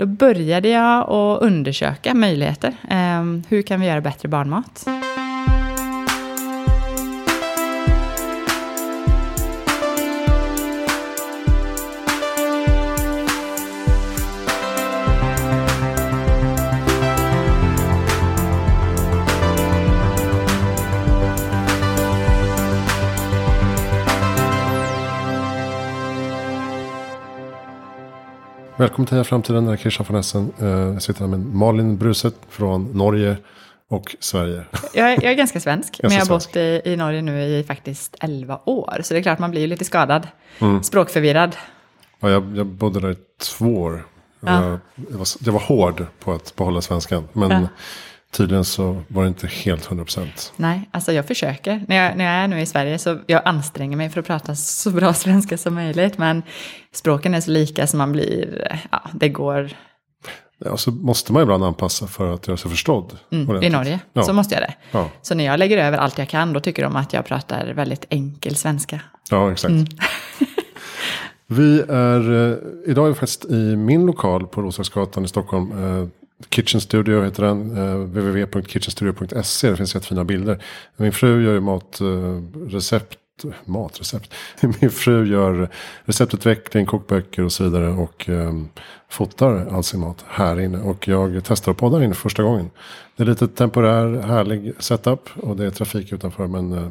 Då 0.00 0.06
började 0.06 0.68
jag 0.68 1.10
att 1.10 1.42
undersöka 1.42 2.14
möjligheter. 2.14 2.74
Eh, 2.90 3.22
hur 3.48 3.62
kan 3.62 3.80
vi 3.80 3.86
göra 3.86 4.00
bättre 4.00 4.28
barnmat? 4.28 4.86
Välkommen 28.80 29.06
till 29.06 29.14
Heja 29.14 29.24
Framtiden, 29.24 29.64
jag 29.64 29.72
är 29.72 29.76
Christian 29.76 30.06
von 30.08 30.16
Essen. 30.16 30.52
Eh, 30.60 30.66
Jag 30.68 31.02
sitter 31.02 31.20
här 31.20 31.26
med 31.28 31.40
Malin 31.40 31.96
Bruset 31.98 32.34
från 32.48 32.84
Norge 32.84 33.36
och 33.88 34.16
Sverige. 34.20 34.62
Jag 34.94 35.12
är, 35.12 35.22
jag 35.22 35.24
är 35.32 35.34
ganska 35.34 35.60
svensk, 35.60 36.00
men 36.02 36.12
jag 36.12 36.20
har 36.20 36.26
bott 36.28 36.56
i, 36.56 36.82
i 36.84 36.96
Norge 36.96 37.22
nu 37.22 37.42
i 37.42 37.64
faktiskt 37.64 38.16
11 38.20 38.60
år. 38.64 39.00
Så 39.02 39.14
det 39.14 39.20
är 39.20 39.22
klart 39.22 39.38
man 39.38 39.50
blir 39.50 39.60
ju 39.60 39.66
lite 39.66 39.84
skadad, 39.84 40.28
Mm. 40.58 40.82
språkförvirrad. 40.82 41.56
Ja, 42.20 42.30
jag, 42.30 42.56
jag 42.56 42.66
bodde 42.66 43.00
där 43.00 43.10
i 43.10 43.16
två 43.42 43.66
år. 43.82 44.06
Ja. 44.40 44.62
Jag, 44.64 44.78
jag, 45.10 45.18
var, 45.18 45.26
jag 45.40 45.52
var 45.52 45.60
hård 45.60 46.06
på 46.24 46.32
att 46.32 46.56
behålla 46.56 46.80
svenskan. 46.80 47.28
Men 47.32 47.50
Ja. 47.50 47.68
Tydligen 48.32 48.64
så 48.64 49.02
var 49.08 49.22
det 49.22 49.28
inte 49.28 49.46
helt 49.46 49.88
100%. 49.88 50.52
Nej, 50.56 50.88
alltså 50.90 51.12
jag 51.12 51.26
försöker. 51.26 51.84
När 51.88 51.96
jag, 51.96 52.16
när 52.16 52.24
jag 52.24 52.34
är 52.34 52.48
nu 52.48 52.60
i 52.60 52.66
Sverige 52.66 52.98
så 52.98 53.18
jag 53.26 53.42
anstränger 53.44 53.96
mig 53.96 54.10
för 54.10 54.20
att 54.20 54.26
prata 54.26 54.54
så 54.54 54.90
bra 54.90 55.14
svenska 55.14 55.58
som 55.58 55.74
möjligt. 55.74 56.18
Men 56.18 56.42
språken 56.92 57.34
är 57.34 57.40
så 57.40 57.50
lika 57.50 57.86
så 57.86 57.96
man 57.96 58.12
blir, 58.12 58.68
ja, 58.90 59.02
det 59.12 59.28
går 59.28 59.70
Ja, 60.64 60.76
så 60.76 60.90
måste 60.90 61.32
man 61.32 61.42
ibland 61.42 61.64
anpassa 61.64 62.06
för 62.06 62.34
att 62.34 62.48
göra 62.48 62.56
sig 62.56 62.70
förstådd. 62.70 63.18
mm, 63.30 63.62
i. 63.62 63.68
Norge. 63.70 64.00
Ja. 64.12 64.22
Så 64.22 64.32
måste 64.32 64.54
jag 64.54 64.62
det. 64.62 64.74
Ja, 64.92 65.08
Så 65.22 65.34
när 65.34 65.44
jag 65.44 65.58
lägger 65.58 65.78
över 65.78 65.98
allt 65.98 66.18
jag 66.18 66.28
kan, 66.28 66.52
då 66.52 66.60
tycker 66.60 66.82
de 66.82 66.96
att 66.96 67.12
jag 67.12 67.24
pratar 67.24 67.72
väldigt 67.74 68.04
enkel 68.10 68.56
svenska. 68.56 69.00
ja 69.30 69.52
exakt. 69.52 69.70
Mm. 69.70 69.86
vi 71.46 71.80
är, 71.88 72.50
eh, 72.50 72.56
idag 72.86 73.04
är 73.04 73.08
vi 73.08 73.14
faktiskt 73.14 73.44
i 73.44 73.76
min 73.76 74.06
lokal 74.06 74.46
på 74.46 74.62
Roslagsgatan 74.62 75.24
i 75.24 75.28
Stockholm. 75.28 75.72
Kitchen 76.48 76.80
Studio 76.80 77.22
heter 77.22 77.42
den. 77.42 77.76
Eh, 77.76 77.94
www.kitchenstudio.se. 77.94 79.70
Det 79.70 79.76
finns 79.76 79.94
jättefina 79.94 80.24
bilder. 80.24 80.62
Min 80.96 81.12
fru 81.12 81.44
gör 81.44 81.52
ju 81.52 81.60
matrecept. 81.60 83.18
Eh, 83.44 83.50
matrecept. 83.64 84.34
Min 84.80 84.90
fru 84.90 85.26
gör 85.26 85.68
receptutveckling, 86.04 86.86
kokböcker 86.86 87.42
och 87.42 87.52
så 87.52 87.64
vidare. 87.64 87.88
Och 87.88 88.28
eh, 88.28 88.52
fotar 89.08 89.66
all 89.70 89.84
sin 89.84 90.00
mat 90.00 90.24
här 90.28 90.60
inne. 90.60 90.78
Och 90.78 91.08
jag 91.08 91.42
testar 91.44 91.72
att 91.72 91.78
podda 91.78 91.96
här 91.96 92.04
inne 92.04 92.14
för 92.14 92.22
första 92.22 92.42
gången. 92.42 92.70
Det 93.16 93.22
är 93.22 93.26
lite 93.26 93.48
temporär, 93.48 94.22
härlig 94.22 94.72
setup. 94.78 95.30
Och 95.36 95.56
det 95.56 95.66
är 95.66 95.70
trafik 95.70 96.12
utanför. 96.12 96.46
Men 96.46 96.72
eh, 96.72 96.90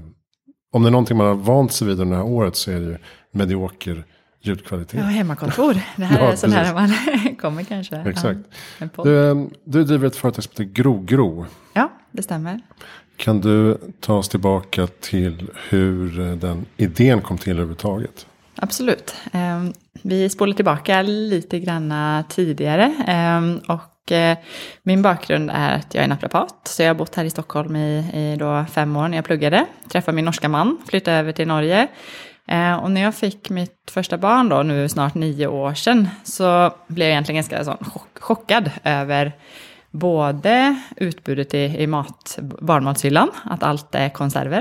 om 0.72 0.84
det 0.84 0.90
är 0.90 0.92
någonting 0.92 1.18
man 1.18 1.28
har 1.28 1.36
vant 1.36 1.72
sig 1.72 1.88
vid 1.88 2.00
under 2.00 2.18
det 2.18 2.24
här 2.24 2.30
året 2.32 2.56
så 2.56 2.72
är 2.72 2.80
det 2.80 2.86
ju 2.86 2.98
medioker 3.32 4.06
ljudkvalitet. 4.42 5.00
Ja, 5.00 5.06
hemmakontor. 5.06 5.74
Det 5.96 6.04
här 6.06 6.20
Ja, 6.20 6.32
är 6.32 6.36
sån 6.36 6.52
här 6.52 6.74
man 6.74 6.90
kommer 7.42 7.64
kanske. 7.64 7.96
Exakt. 7.96 8.40
Ja. 8.78 9.04
Du, 9.04 9.30
eh, 9.30 9.36
du 9.64 9.84
driver 9.84 10.08
ett 10.08 10.16
företag 10.16 10.44
som 10.44 10.52
heter 10.52 10.64
GroGro. 10.64 11.46
ja, 11.74 11.92
det 12.12 12.24
stämmer. 12.24 12.60
Kan 13.18 13.42
du 13.42 13.78
ta 14.00 14.14
oss 14.14 14.30
tillbaka 14.30 14.88
till 14.88 15.50
hur 15.70 16.20
eh, 16.20 16.32
den 16.36 16.66
idén 16.78 17.22
kom 17.22 17.38
till 17.38 17.52
överhuvudtaget? 17.52 18.26
Absolut. 18.56 19.16
Ehm, 19.32 19.74
Vi 20.02 20.30
spolar 20.30 20.54
tillbaka 20.54 21.02
lite 21.02 21.60
granna 21.60 22.24
tidigare. 22.30 22.94
Ehm, 23.08 23.60
Och 23.68 24.12
eh, 24.12 24.38
min 24.84 25.02
bakgrund 25.02 25.52
är 25.54 25.76
att 25.76 25.96
jag 25.96 26.04
är 26.04 26.08
naprapat. 26.08 26.56
Så 26.68 26.82
jag 26.84 26.90
har 26.90 26.96
bott 26.96 27.16
här 27.16 27.26
i 27.26 27.30
Stockholm 27.30 27.76
i, 27.76 27.98
i 28.14 28.36
då 28.40 28.66
fem 28.72 28.96
år 28.96 29.08
när 29.08 29.18
jag 29.18 29.26
pluggade. 29.26 29.66
Träffade 29.92 30.16
min 30.16 30.26
norska 30.26 30.50
man, 30.50 30.78
flyttade 30.90 31.18
över 31.18 31.32
till 31.32 31.48
Norge. 31.48 31.88
Eh, 32.52 32.76
Och 32.84 32.92
när 32.92 33.02
jag 33.02 33.16
fick 33.16 33.50
mitt 33.50 33.92
första 33.92 34.18
barn 34.18 34.50
då, 34.50 34.64
nu 34.64 34.90
snart 34.90 35.16
nio 35.16 35.48
år 35.48 35.74
sedan, 35.74 36.08
så 36.24 36.74
blev 36.88 37.08
jag 37.08 37.12
egentligen 37.12 37.38
ganska 37.38 37.64
sån 37.64 37.78
chock, 37.78 38.20
chockad 38.20 38.72
över 38.84 39.32
både 39.92 40.76
utbudet 40.96 41.54
i, 41.54 41.58
i 41.58 41.88
mat, 41.88 42.40
barnmatshyllan, 42.62 43.30
att 43.44 43.64
allt 43.64 43.96
är 43.96 44.10
konserver, 44.10 44.60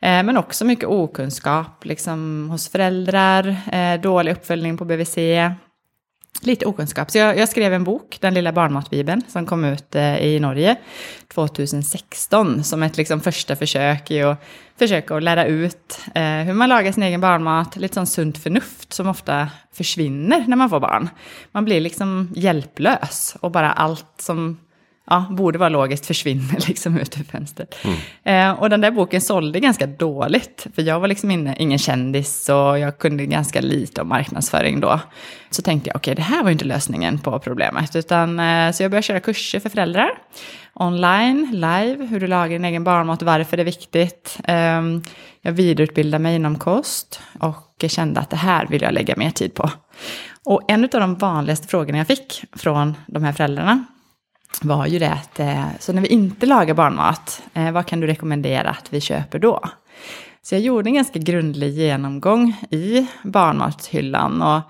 eh, 0.00 0.22
men 0.22 0.36
också 0.36 0.64
mycket 0.64 0.88
okunskap 0.88 1.84
liksom, 1.84 2.48
hos 2.50 2.68
föräldrar, 2.68 3.56
eh, 3.72 4.00
dålig 4.00 4.32
uppföljning 4.32 4.76
på 4.76 4.84
BVC, 4.84 5.16
lite 6.40 6.66
okunskap. 6.66 7.10
Så 7.10 7.18
jag, 7.18 7.38
jag 7.38 7.48
skrev 7.48 7.72
en 7.72 7.84
bok, 7.84 8.18
Den 8.20 8.34
lilla 8.34 8.52
barnmatbibeln, 8.52 9.22
som 9.28 9.46
kom 9.46 9.64
ut 9.64 9.94
eh, 9.94 10.16
i 10.16 10.40
Norge 10.40 10.76
2016 11.28 12.64
som 12.64 12.82
ett 12.82 12.96
liksom, 12.96 13.20
första 13.20 13.56
försök 13.56 14.10
i 14.10 14.22
att 14.22 14.44
försöka 14.78 15.16
att 15.16 15.22
lära 15.22 15.44
ut 15.46 16.00
eh, 16.14 16.22
hur 16.22 16.52
man 16.52 16.68
lagar 16.68 16.92
sin 16.92 17.02
egen 17.02 17.20
barnmat, 17.20 17.76
lite 17.76 17.94
sånt 17.94 18.08
sunt 18.08 18.38
förnuft 18.38 18.92
som 18.92 19.08
ofta 19.08 19.48
försvinner 19.72 20.44
när 20.48 20.56
man 20.56 20.70
får 20.70 20.80
barn. 20.80 21.08
Man 21.52 21.64
blir 21.64 21.80
liksom 21.80 22.32
hjälplös 22.36 23.36
och 23.40 23.50
bara 23.50 23.72
allt 23.72 24.14
som 24.18 24.58
ja, 25.04 25.26
borde 25.30 25.58
vara 25.58 25.68
logiskt 25.68 26.06
försvinner 26.06 26.56
liksom 26.68 26.98
ut 26.98 27.20
ur 27.20 27.24
fönstret. 27.24 27.74
Eh, 28.24 28.50
och 28.50 28.70
den 28.70 28.80
där 28.80 28.90
boken 28.90 29.20
sålde 29.20 29.60
ganska 29.60 29.86
dåligt, 29.86 30.66
för 30.74 30.82
jag 30.82 31.00
var 31.00 31.08
liksom 31.08 31.30
inne, 31.30 31.56
ingen 31.58 31.78
kändis 31.78 32.48
och 32.48 32.78
jag 32.78 32.98
kunde 32.98 33.26
ganska 33.26 33.60
lite 33.60 34.00
om 34.00 34.08
marknadsföring 34.08 34.80
då. 34.80 35.00
Så 35.50 35.62
tänkte 35.62 35.90
jag, 35.90 35.96
okej, 35.96 36.14
det 36.14 36.22
här 36.22 36.42
var 36.42 36.50
ju 36.50 36.52
inte 36.52 36.64
lösningen 36.64 37.18
på 37.18 37.38
problemet, 37.38 37.96
utan 37.96 38.40
eh, 38.40 38.72
så 38.72 38.82
jag 38.82 38.90
började 38.90 39.02
köra 39.02 39.20
kurser 39.20 39.60
för 39.60 39.68
föräldrar. 39.68 40.10
Online, 40.74 41.48
live, 41.52 42.06
hur 42.06 42.20
du 42.20 42.26
lagar 42.26 42.48
din 42.48 42.64
egen 42.64 42.84
barnmat, 42.84 43.22
varför 43.22 43.56
det 43.56 43.62
är 43.62 43.64
viktigt. 43.64 44.38
Eh, 44.44 44.82
jag 45.42 45.52
vidareutbildade 45.52 46.22
mig 46.22 46.36
inom 46.36 46.58
kost 46.58 47.20
och 47.40 47.84
kände 47.88 48.20
att 48.20 48.30
det 48.30 48.36
här 48.36 48.66
vill 48.66 48.82
jag 48.82 48.94
lägga 48.94 49.16
mer 49.16 49.30
tid 49.30 49.54
på. 49.54 49.70
Och 50.44 50.62
en 50.68 50.84
av 50.84 50.90
de 50.90 51.14
vanligaste 51.14 51.68
frågorna 51.68 51.98
jag 51.98 52.06
fick 52.06 52.44
från 52.56 52.96
de 53.06 53.24
här 53.24 53.32
föräldrarna 53.32 53.84
var 54.64 54.86
ju 54.86 54.98
det 54.98 55.12
att, 55.12 55.40
eh, 55.40 55.64
så 55.80 55.92
när 55.92 56.02
vi 56.02 56.08
inte 56.08 56.46
lagar 56.46 56.74
barnmat, 56.74 57.42
eh, 57.54 57.72
vad 57.72 57.86
kan 57.86 58.00
du 58.00 58.06
rekommendera 58.06 58.70
att 58.70 58.92
vi 58.92 59.00
köper 59.00 59.38
då? 59.38 59.60
Så 60.42 60.54
jag 60.54 60.62
gjorde 60.62 60.88
en 60.88 60.94
ganska 60.94 61.18
grundlig 61.18 61.70
genomgång 61.70 62.56
i 62.70 63.06
barnmatshyllan 63.22 64.42
och 64.42 64.60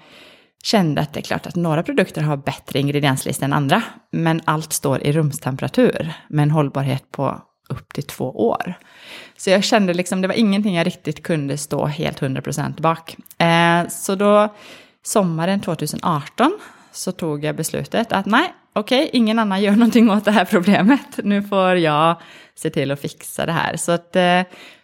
kände 0.63 1.01
att 1.01 1.13
det 1.13 1.21
är 1.21 1.23
klart 1.23 1.47
att 1.47 1.57
några 1.57 1.83
produkter 1.83 2.23
har 2.23 2.37
bättre 2.37 2.79
ingredienslista 2.79 3.45
än 3.45 3.53
andra, 3.53 3.83
men 4.11 4.41
allt 4.45 4.73
står 4.73 5.03
i 5.03 5.13
rumstemperatur 5.13 6.13
med 6.29 6.43
en 6.43 6.51
hållbarhet 6.51 7.11
på 7.11 7.43
upp 7.69 7.95
till 7.95 8.03
två 8.03 8.49
år. 8.49 8.75
Så 9.37 9.51
jag 9.51 9.65
kände 9.65 9.95
liksom, 9.95 10.23
det 10.23 10.29
var 10.29 10.35
ingenting 10.35 10.75
jag 10.75 10.87
riktigt 10.87 11.23
kunde 11.23 11.59
stå 11.59 11.87
helt 11.87 12.21
100% 12.21 12.81
bak. 12.81 13.17
Eh, 13.39 13.89
så 13.89 14.15
då, 14.15 14.55
sommaren 15.03 15.61
2018, 15.61 16.59
så 16.93 17.13
tog 17.13 17.45
jag 17.45 17.57
beslutet 17.57 18.13
att 18.13 18.27
nej, 18.27 18.55
okej, 18.73 19.11
ingen 19.13 19.39
annan 19.39 19.63
gör 19.63 19.73
någonting 19.77 20.11
åt 20.11 20.25
det 20.25 20.31
här 20.31 20.45
problemet. 20.45 21.19
Nu 21.25 21.43
får 21.43 21.75
jag 21.75 22.21
se 22.55 22.71
till 22.71 22.91
att 22.91 23.01
fixa 23.01 23.47
det 23.47 23.53
här. 23.53 23.77
Så 23.77 23.93
att 23.93 24.17
eh, 24.17 24.43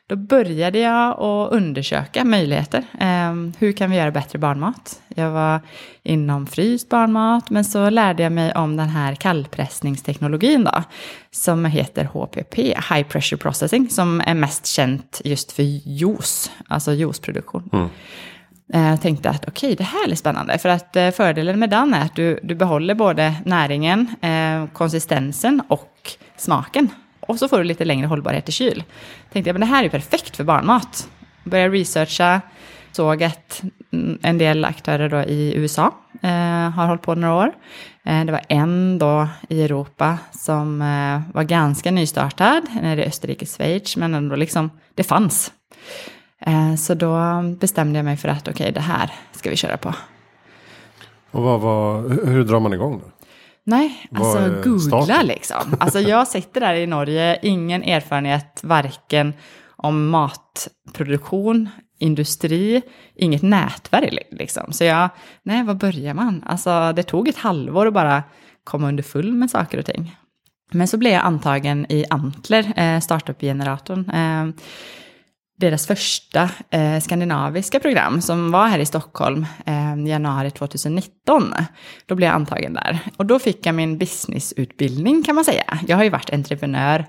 då 0.08 0.16
började 0.16 0.78
jag 0.78 1.22
att 1.22 1.52
undersöka 1.52 2.24
möjligheter. 2.24 2.84
Ehm, 3.00 3.52
hur 3.58 3.72
kan 3.72 3.90
vi 3.90 3.96
göra 3.96 4.10
bättre 4.10 4.38
barnmat? 4.38 5.02
Jag 5.08 5.30
var 5.30 5.60
inom 6.02 6.46
fryst 6.46 6.88
barnmat, 6.88 7.50
men 7.50 7.64
så 7.64 7.90
lärde 7.90 8.22
jag 8.22 8.32
mig 8.32 8.52
om 8.52 8.76
den 8.76 8.88
här 8.88 9.14
kallpressningsteknologin 9.14 10.64
då, 10.64 10.82
som 11.30 11.64
heter 11.64 12.04
HPP, 12.04 12.56
High 12.62 13.02
Pressure 13.02 13.38
Processing, 13.38 13.88
som 13.88 14.22
är 14.26 14.34
mest 14.34 14.66
känt 14.66 15.20
just 15.24 15.52
för 15.52 15.62
juice, 15.62 16.50
alltså 16.68 16.92
juiceproduktion. 16.92 17.70
Mm. 17.72 17.88
Eh, 18.74 18.88
Jag 18.88 19.00
tänkte 19.00 19.30
att 19.30 19.48
okej, 19.48 19.74
det 19.74 19.84
här 19.84 20.10
är 20.10 20.14
spännande. 20.14 20.58
För 20.58 20.68
att 20.68 20.96
eh, 20.96 21.10
fördelen 21.10 21.58
med 21.58 21.70
den 21.70 21.94
är 21.94 22.04
att 22.04 22.14
du, 22.14 22.40
du 22.42 22.54
behåller 22.54 22.94
både 22.94 23.34
näringen, 23.44 24.14
eh, 24.20 24.66
konsistensen 24.72 25.62
och 25.68 26.10
smaken. 26.36 26.88
Och 27.20 27.38
så 27.38 27.48
får 27.48 27.58
du 27.58 27.64
lite 27.64 27.84
längre 27.84 28.06
hållbarhet 28.06 28.48
i 28.48 28.52
kyl. 28.52 28.84
Tänkte 29.32 29.48
jag, 29.48 29.54
men 29.54 29.60
det 29.60 29.66
här 29.66 29.78
är 29.78 29.84
ju 29.84 29.90
perfekt 29.90 30.36
för 30.36 30.44
barnmat. 30.44 31.08
Började 31.44 31.74
researcha, 31.74 32.40
såg 32.92 33.22
att 33.22 33.62
en 34.22 34.38
del 34.38 34.64
aktörer 34.64 35.08
då 35.08 35.20
i 35.20 35.52
USA 35.56 35.94
eh, 36.22 36.30
har 36.70 36.86
hållit 36.86 37.02
på 37.02 37.14
några 37.14 37.34
år. 37.34 37.52
Eh, 38.04 38.24
det 38.24 38.32
var 38.32 38.40
en 38.48 38.98
då 38.98 39.28
i 39.48 39.62
Europa 39.62 40.18
som 40.32 40.82
eh, 40.82 41.34
var 41.34 41.42
ganska 41.42 41.90
nystartad, 41.90 42.62
nere 42.82 43.04
i 43.04 43.08
Österrike, 43.08 43.46
Schweiz, 43.46 43.96
men 43.96 44.14
ändå 44.14 44.36
liksom, 44.36 44.70
det 44.94 45.02
fanns. 45.04 45.52
Eh, 46.40 46.74
Så 46.74 46.94
då 46.94 47.42
bestämde 47.60 47.98
jag 47.98 48.04
mig 48.04 48.16
för 48.16 48.28
att 48.28 48.48
okej, 48.48 48.72
det 48.72 48.80
här 48.80 49.10
ska 49.32 49.50
vi 49.50 49.56
köra 49.56 49.76
på. 49.76 49.94
Och 51.30 51.42
vad, 51.42 51.60
vad, 51.60 52.10
hur- 52.28 52.44
drar 52.44 52.60
man 52.60 52.72
igång 52.72 52.98
då? 53.04 53.10
Nej, 53.64 54.08
alltså 54.14 54.38
googla 54.64 54.78
starten? 55.02 55.26
liksom. 55.26 55.76
Alltså 55.80 56.00
jag 56.00 56.28
sitter 56.28 56.60
där 56.60 56.74
i 56.74 56.86
Norge, 56.86 57.38
ingen 57.42 57.82
erfarenhet, 57.82 58.60
varken 58.62 59.34
om 59.76 60.08
matproduktion, 60.08 61.68
industri, 61.98 62.82
inget 63.14 63.42
nätverk 63.42 64.18
liksom. 64.30 64.72
Så 64.72 64.84
jag, 64.84 65.08
nej, 65.42 65.64
var 65.64 65.74
börjar 65.74 66.14
man? 66.14 66.42
Alltså 66.46 66.92
det 66.96 67.02
tog 67.02 67.28
ett 67.28 67.36
halvår 67.38 67.86
att 67.86 67.94
bara 67.94 68.22
komma 68.64 68.88
under 68.88 69.02
full 69.02 69.32
med 69.32 69.50
saker 69.50 69.78
och 69.78 69.86
ting. 69.86 70.16
Men 70.72 70.88
så 70.88 70.96
blev 70.96 71.12
jag 71.12 71.24
antagen 71.24 71.86
i 71.88 72.04
Antler, 72.10 72.72
eh, 72.76 73.00
startup-generatorn. 73.00 74.10
Eh, 74.10 74.62
deras 75.58 75.86
första 75.86 76.50
eh, 76.70 77.00
skandinaviska 77.00 77.80
program 77.80 78.20
som 78.20 78.50
var 78.50 78.66
här 78.66 78.78
i 78.78 78.86
Stockholm 78.86 79.46
eh, 79.66 80.06
januari 80.06 80.50
2019. 80.50 81.54
Då 82.06 82.14
blev 82.14 82.26
jag 82.26 82.34
antagen 82.34 82.74
där. 82.74 82.98
Och 83.16 83.26
då 83.26 83.38
fick 83.38 83.66
jag 83.66 83.74
min 83.74 83.98
businessutbildning 83.98 85.22
kan 85.22 85.34
man 85.34 85.44
säga. 85.44 85.78
Jag 85.86 85.96
har 85.96 86.04
ju 86.04 86.10
varit 86.10 86.32
entreprenör 86.32 87.06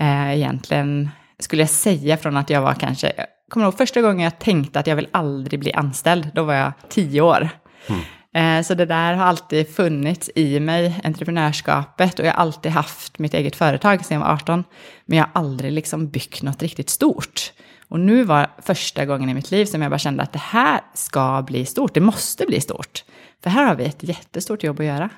eh, 0.00 0.36
egentligen, 0.36 1.10
skulle 1.38 1.62
jag 1.62 1.70
säga 1.70 2.16
från 2.16 2.36
att 2.36 2.50
jag 2.50 2.62
var 2.62 2.74
kanske, 2.74 3.12
jag 3.16 3.26
kommer 3.50 3.66
ihåg 3.66 3.76
första 3.76 4.02
gången 4.02 4.24
jag 4.24 4.38
tänkte 4.38 4.80
att 4.80 4.86
jag 4.86 4.96
vill 4.96 5.08
aldrig 5.10 5.60
bli 5.60 5.72
anställd, 5.72 6.30
då 6.34 6.42
var 6.42 6.54
jag 6.54 6.72
tio 6.88 7.20
år. 7.20 7.48
Mm. 7.88 8.00
Eh, 8.34 8.62
så 8.62 8.74
det 8.74 8.86
där 8.86 9.14
har 9.14 9.26
alltid 9.26 9.68
funnits 9.68 10.30
i 10.34 10.60
mig, 10.60 11.00
entreprenörskapet, 11.04 12.18
och 12.18 12.26
jag 12.26 12.32
har 12.32 12.40
alltid 12.40 12.72
haft 12.72 13.18
mitt 13.18 13.34
eget 13.34 13.56
företag 13.56 14.04
sedan 14.04 14.14
jag 14.14 14.26
var 14.26 14.34
18. 14.34 14.64
Men 15.06 15.18
jag 15.18 15.24
har 15.24 15.40
aldrig 15.40 15.72
liksom 15.72 16.08
byggt 16.08 16.42
något 16.42 16.62
riktigt 16.62 16.90
stort. 16.90 17.52
Och 17.88 18.00
nu 18.00 18.24
var 18.24 18.50
första 18.58 19.06
gången 19.06 19.28
i 19.28 19.34
mitt 19.34 19.50
liv 19.50 19.64
som 19.64 19.82
jag 19.82 19.90
bara 19.90 19.98
kände 19.98 20.22
att 20.22 20.32
det 20.32 20.38
här 20.38 20.80
ska 20.94 21.42
bli 21.46 21.66
stort, 21.66 21.94
det 21.94 22.00
måste 22.00 22.46
bli 22.46 22.60
stort. 22.60 23.04
För 23.42 23.50
här 23.50 23.66
har 23.66 23.74
vi 23.74 23.84
ett 23.84 24.02
jättestort 24.02 24.62
jobb 24.62 24.80
att 24.80 24.86
göra. 24.86 25.10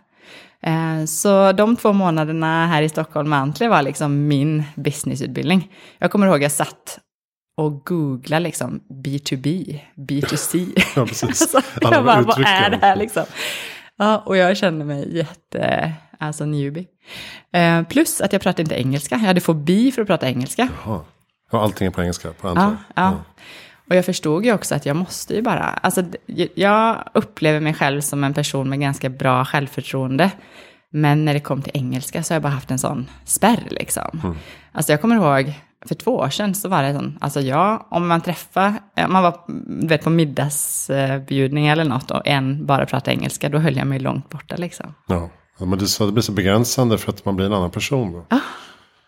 Eh, 0.63 1.05
så 1.05 1.53
de 1.53 1.77
två 1.77 1.93
månaderna 1.93 2.67
här 2.67 2.83
i 2.83 2.89
Stockholm 2.89 3.29
med 3.29 3.39
Antler 3.39 3.69
var 3.69 3.83
liksom 3.83 4.29
min 4.29 4.65
businessutbildning. 4.75 5.73
Jag 5.99 6.11
kommer 6.11 6.27
ihåg 6.27 6.37
att 6.37 6.43
jag 6.43 6.53
satt 6.53 6.99
och 7.57 7.87
googlade 7.87 8.43
liksom 8.43 8.81
B2B, 8.89 9.79
B2C. 9.97 10.83
Ja, 10.97 11.07
precis. 11.07 11.23
alltså, 11.55 11.61
jag 11.81 12.05
bara, 12.05 12.23
vad 12.23 12.39
är 12.47 12.71
det 12.71 12.79
här 12.83 12.97
liksom? 12.97 13.25
Ja, 13.97 14.19
och 14.19 14.37
jag 14.37 14.57
kände 14.57 14.85
mig 14.85 15.17
jätte, 15.17 15.93
alltså 16.19 16.45
newbie. 16.45 16.87
Eh, 17.53 17.83
plus 17.83 18.21
att 18.21 18.33
jag 18.33 18.43
pratade 18.43 18.63
inte 18.63 18.75
engelska, 18.75 19.15
jag 19.15 19.27
hade 19.27 19.41
fobi 19.41 19.93
för 19.93 20.03
att 20.03 20.09
prata 20.09 20.29
engelska. 20.29 20.69
Jaha. 20.85 21.01
Och 21.51 21.63
allting 21.63 21.87
är 21.87 21.91
på 21.91 22.03
engelska 22.03 22.33
på. 22.33 22.49
Ja, 22.49 22.55
ja. 22.55 22.77
ja. 22.95 23.15
Och 23.89 23.97
jag 23.97 24.05
förstod 24.05 24.45
ju 24.45 24.53
också 24.53 24.75
att 24.75 24.87
jag 24.87 24.97
måste 24.97 25.35
ju 25.35 25.43
bara, 25.43 25.65
alltså 25.65 26.05
jag 26.55 27.09
upplever 27.15 27.61
mig 27.61 27.75
själv 27.75 28.01
som 28.01 28.25
en 28.25 28.35
person 28.35 28.69
med 28.69 28.81
ganska 28.81 29.09
bra 29.09 29.45
självförtroende. 29.45 30.31
Men 30.91 31.25
när 31.25 31.35
det 31.35 31.41
kom 31.41 31.63
till 31.63 31.73
engelska 31.75 32.23
så 32.23 32.33
har 32.33 32.37
jag 32.37 32.43
bara 32.43 32.53
haft 32.53 32.71
en 32.71 32.79
sån 32.79 33.11
spärr 33.25 33.67
liksom. 33.71 34.21
Mm. 34.25 34.37
Alltså 34.73 34.93
jag 34.93 35.01
kommer 35.01 35.17
ihåg, 35.17 35.53
för 35.89 35.95
två 35.95 36.17
år 36.17 36.29
sedan 36.29 36.55
så 36.55 36.69
var 36.69 36.83
det 36.83 36.95
sån, 36.95 37.19
alltså 37.21 37.41
jag, 37.41 37.87
om 37.91 38.09
man 38.09 38.21
träffade, 38.21 38.75
man 39.09 39.23
var 39.23 39.41
vet, 39.89 40.05
på 40.05 40.11
middagsbjudning 40.11 41.67
eller 41.67 41.85
något 41.85 42.11
och 42.11 42.27
en 42.27 42.67
bara 42.67 42.87
pratade 42.87 43.17
engelska, 43.17 43.49
då 43.49 43.59
höll 43.59 43.77
jag 43.77 43.87
mig 43.87 43.99
långt 43.99 44.29
borta 44.31 44.57
liksom. 44.57 44.95
Ja, 45.07 45.31
men 45.59 45.79
det, 45.79 45.87
så 45.87 46.07
det 46.07 46.13
blir 46.13 46.23
så 46.23 46.33
begränsande 46.33 46.99
för 46.99 47.13
att 47.13 47.25
man 47.25 47.37
blir 47.37 47.47
en 47.47 47.53
annan 47.53 47.71
person 47.71 48.13
då. 48.13 48.27
Ja, 48.29 48.41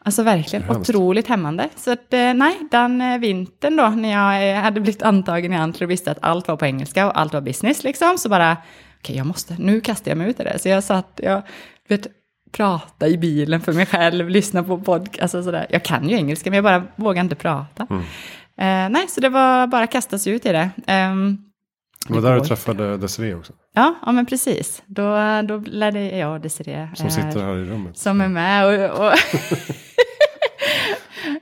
Alltså 0.08 0.22
verkligen 0.22 0.70
otroligt 0.70 1.26
hämmande. 1.26 1.68
Så 1.76 1.92
att, 1.92 2.12
eh, 2.12 2.34
nej, 2.34 2.58
den 2.70 3.00
eh, 3.00 3.18
vintern 3.18 3.76
då 3.76 3.88
när 3.88 4.12
jag 4.12 4.50
eh, 4.50 4.62
hade 4.62 4.80
blivit 4.80 5.02
antagen 5.02 5.52
i 5.52 5.56
Antler 5.56 5.86
och 5.86 5.90
visste 5.90 6.10
att 6.10 6.18
allt 6.20 6.48
var 6.48 6.56
på 6.56 6.66
engelska 6.66 7.06
och 7.06 7.20
allt 7.20 7.32
var 7.32 7.40
business 7.40 7.84
liksom, 7.84 8.18
så 8.18 8.28
bara, 8.28 8.52
okej 8.52 8.62
okay, 9.02 9.16
jag 9.16 9.26
måste, 9.26 9.56
nu 9.58 9.80
kastar 9.80 10.10
jag 10.10 10.18
mig 10.18 10.30
ut 10.30 10.40
i 10.40 10.44
det. 10.44 10.58
Så 10.58 10.68
jag 10.68 10.84
satt, 10.84 11.20
jag 11.22 11.42
vet, 11.88 12.06
prata 12.52 13.08
i 13.08 13.18
bilen 13.18 13.60
för 13.60 13.72
mig 13.72 13.86
själv, 13.86 14.28
lyssna 14.28 14.62
på 14.62 14.78
podcast, 14.78 15.22
alltså 15.22 15.42
sådär. 15.42 15.66
Jag 15.70 15.82
kan 15.82 16.08
ju 16.08 16.16
engelska 16.16 16.50
men 16.50 16.56
jag 16.56 16.64
bara 16.64 16.82
vågar 16.96 17.22
inte 17.22 17.36
prata. 17.36 17.86
Mm. 17.90 18.02
Uh, 18.02 18.90
nej, 18.90 19.06
så 19.08 19.20
det 19.20 19.28
var 19.28 19.66
bara 19.66 19.84
att 19.84 19.92
kasta 19.92 20.18
sig 20.18 20.32
ut 20.32 20.46
i 20.46 20.52
det. 20.52 20.70
Um, 20.86 21.47
det 22.06 22.14
var 22.14 22.22
där 22.22 22.34
du 22.34 22.40
träffade 22.40 22.96
Desiree 22.96 23.34
också? 23.34 23.52
Ja, 23.74 23.94
ja 24.06 24.12
men 24.12 24.26
precis. 24.26 24.82
Då, 24.86 25.02
då 25.48 25.62
lärde 25.66 26.16
jag 26.16 26.42
Desiree. 26.42 26.90
Som 26.94 27.10
sitter 27.10 27.40
här 27.40 27.56
i 27.56 27.64
rummet. 27.64 27.98
Som 27.98 28.20
är 28.20 28.28
med 28.28 28.66
och... 28.66 29.06
och 29.06 29.12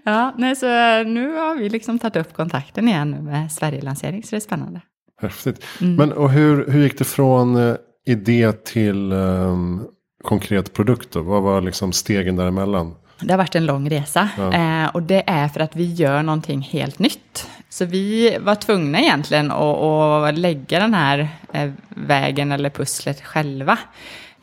ja, 0.05 0.35
nej, 0.39 0.57
så 0.57 0.67
nu 1.03 1.35
har 1.35 1.55
vi 1.55 1.69
liksom 1.69 1.99
tagit 1.99 2.17
upp 2.17 2.35
kontakten 2.35 2.89
igen 2.89 3.25
med 3.25 3.53
Sverigelansering, 3.53 4.23
så 4.23 4.31
det 4.31 4.37
är 4.37 4.41
spännande. 4.41 4.81
Häftigt. 5.23 5.65
Mm. 5.81 5.97
Men 5.97 6.13
och 6.13 6.31
hur, 6.31 6.71
hur 6.71 6.83
gick 6.83 6.99
det 6.99 7.05
från 7.05 7.57
uh, 7.57 7.77
idé 8.07 8.53
till 8.53 9.13
um, 9.13 9.87
konkret 10.25 10.73
produkt 10.73 11.13
då? 11.13 11.23
Vad 11.23 11.43
var 11.43 11.61
liksom 11.61 11.93
stegen 11.93 12.37
däremellan? 12.37 12.95
Det 13.21 13.33
har 13.33 13.39
varit 13.39 13.55
en 13.55 13.67
lång 13.67 13.91
resa 13.91 14.29
ja. 14.39 14.53
eh, 14.53 14.89
och 14.89 15.03
det 15.03 15.23
är 15.27 15.49
för 15.49 15.61
att 15.61 15.77
vi 15.77 15.93
gör 15.93 16.23
någonting 16.23 16.61
helt 16.61 16.99
nytt. 16.99 17.51
Så 17.69 17.85
vi 17.85 18.37
var 18.41 18.55
tvungna 18.55 19.01
egentligen 19.01 19.51
att, 19.51 19.83
att 20.29 20.39
lägga 20.39 20.81
den 20.81 20.95
här 20.95 21.29
eh, 21.53 21.71
vägen 21.89 22.53
eller 22.53 22.71
pusslet 22.71 23.25
själva. 23.25 23.79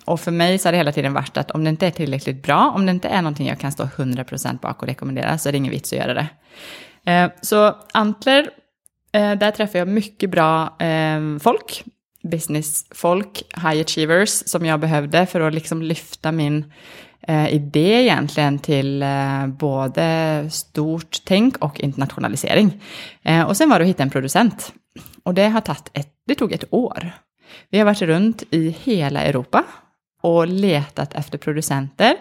Och 0.05 0.19
för 0.19 0.31
mig 0.31 0.57
så 0.57 0.67
har 0.67 0.71
det 0.71 0.77
hela 0.77 0.91
tiden 0.91 1.13
varit 1.13 1.37
att 1.37 1.51
om 1.51 1.63
det 1.63 1.69
inte 1.69 1.87
är 1.87 1.91
tillräckligt 1.91 2.43
bra, 2.43 2.71
om 2.75 2.85
det 2.85 2.91
inte 2.91 3.07
är 3.07 3.21
någonting 3.21 3.47
jag 3.47 3.59
kan 3.59 3.71
stå 3.71 3.83
100% 3.83 4.59
bak 4.59 4.81
och 4.81 4.87
rekommendera, 4.87 5.37
så 5.37 5.49
är 5.49 5.51
det 5.53 5.57
ingen 5.57 5.71
vits 5.71 5.93
att 5.93 5.99
göra 5.99 6.13
det. 6.13 6.27
Eh, 7.11 7.31
så 7.41 7.75
Antler, 7.93 8.49
eh, 9.11 9.31
där 9.31 9.51
träffar 9.51 9.79
jag 9.79 9.87
mycket 9.87 10.29
bra 10.29 10.77
folk, 11.39 11.83
businessfolk, 12.23 13.43
high 13.55 13.81
achievers, 13.81 14.29
som 14.29 14.65
jag 14.65 14.79
behövde 14.79 15.25
för 15.25 15.41
att 15.41 15.53
liksom 15.53 15.81
lyfta 15.81 16.31
min 16.31 16.71
idé 17.27 18.03
egentligen 18.03 18.59
till 18.59 19.05
både 19.47 20.47
stort 20.51 21.17
tänk 21.23 21.57
och 21.57 21.79
internationalisering. 21.79 22.81
och 23.47 23.57
sen 23.57 23.69
var 23.69 23.79
det 23.79 23.83
att 23.83 23.89
hitta 23.89 24.03
en 24.03 24.09
producent. 24.09 24.73
Och 25.23 25.33
det 25.33 25.47
har 25.47 25.61
tagit 25.61 25.89
ett, 25.93 26.09
det 26.27 26.35
tog 26.35 26.51
ett 26.51 26.63
år. 26.69 27.11
Vi 27.69 27.77
har 27.77 27.85
varit 27.85 28.01
runt 28.01 28.43
i 28.49 28.75
hela 28.83 29.21
Europa 29.21 29.63
och 30.21 30.47
letat 30.47 31.13
efter 31.13 31.37
producenter. 31.37 32.15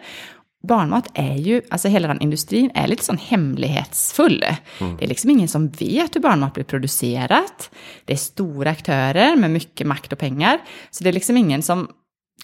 Barnmat 0.68 1.10
är 1.14 1.34
ju, 1.34 1.62
alltså 1.70 1.88
hela 1.88 2.08
den 2.08 2.20
industrin 2.20 2.70
är 2.74 2.86
lite 2.86 3.04
sån 3.04 3.18
hemlighetsfull. 3.18 4.44
Mm. 4.80 4.96
Det 4.96 5.04
är 5.04 5.08
liksom 5.08 5.30
ingen 5.30 5.48
som 5.48 5.68
vet 5.68 6.16
hur 6.16 6.20
barnmat 6.20 6.54
blir 6.54 6.64
producerat. 6.64 7.70
Det 8.04 8.12
är 8.12 8.16
stora 8.16 8.70
aktörer 8.70 9.36
med 9.36 9.50
mycket 9.50 9.86
makt 9.86 10.12
och 10.12 10.18
pengar. 10.18 10.58
Så 10.90 11.04
det 11.04 11.10
är 11.10 11.12
liksom 11.12 11.36
ingen 11.36 11.62
som 11.62 11.88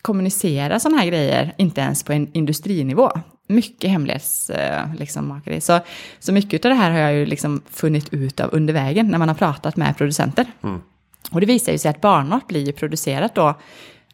kommunicerar 0.02 0.78
sådana 0.78 0.98
här 0.98 1.06
grejer, 1.06 1.54
inte 1.58 1.80
ens 1.80 2.02
på 2.02 2.12
en 2.12 2.32
industrinivå. 2.32 3.10
Mycket 3.48 3.90
hemlighetsmakeri. 3.90 4.84
Eh, 4.94 4.98
liksom, 4.98 5.40
så, 5.60 5.80
så 6.18 6.32
mycket 6.32 6.64
av 6.64 6.68
det 6.68 6.74
här 6.74 6.90
har 6.90 6.98
jag 6.98 7.14
ju 7.14 7.26
liksom 7.26 7.62
funnit 7.70 8.14
ut 8.14 8.40
av 8.40 8.50
under 8.52 8.74
vägen 8.74 9.06
när 9.06 9.18
man 9.18 9.28
har 9.28 9.34
pratat 9.34 9.76
med 9.76 9.96
producenter. 9.96 10.46
Mm. 10.62 10.80
Och 11.30 11.40
det 11.40 11.46
visar 11.46 11.72
ju 11.72 11.78
sig 11.78 11.90
att 11.90 12.00
barnmat 12.00 12.46
blir 12.46 12.66
ju 12.66 12.72
producerat 12.72 13.34
då 13.34 13.54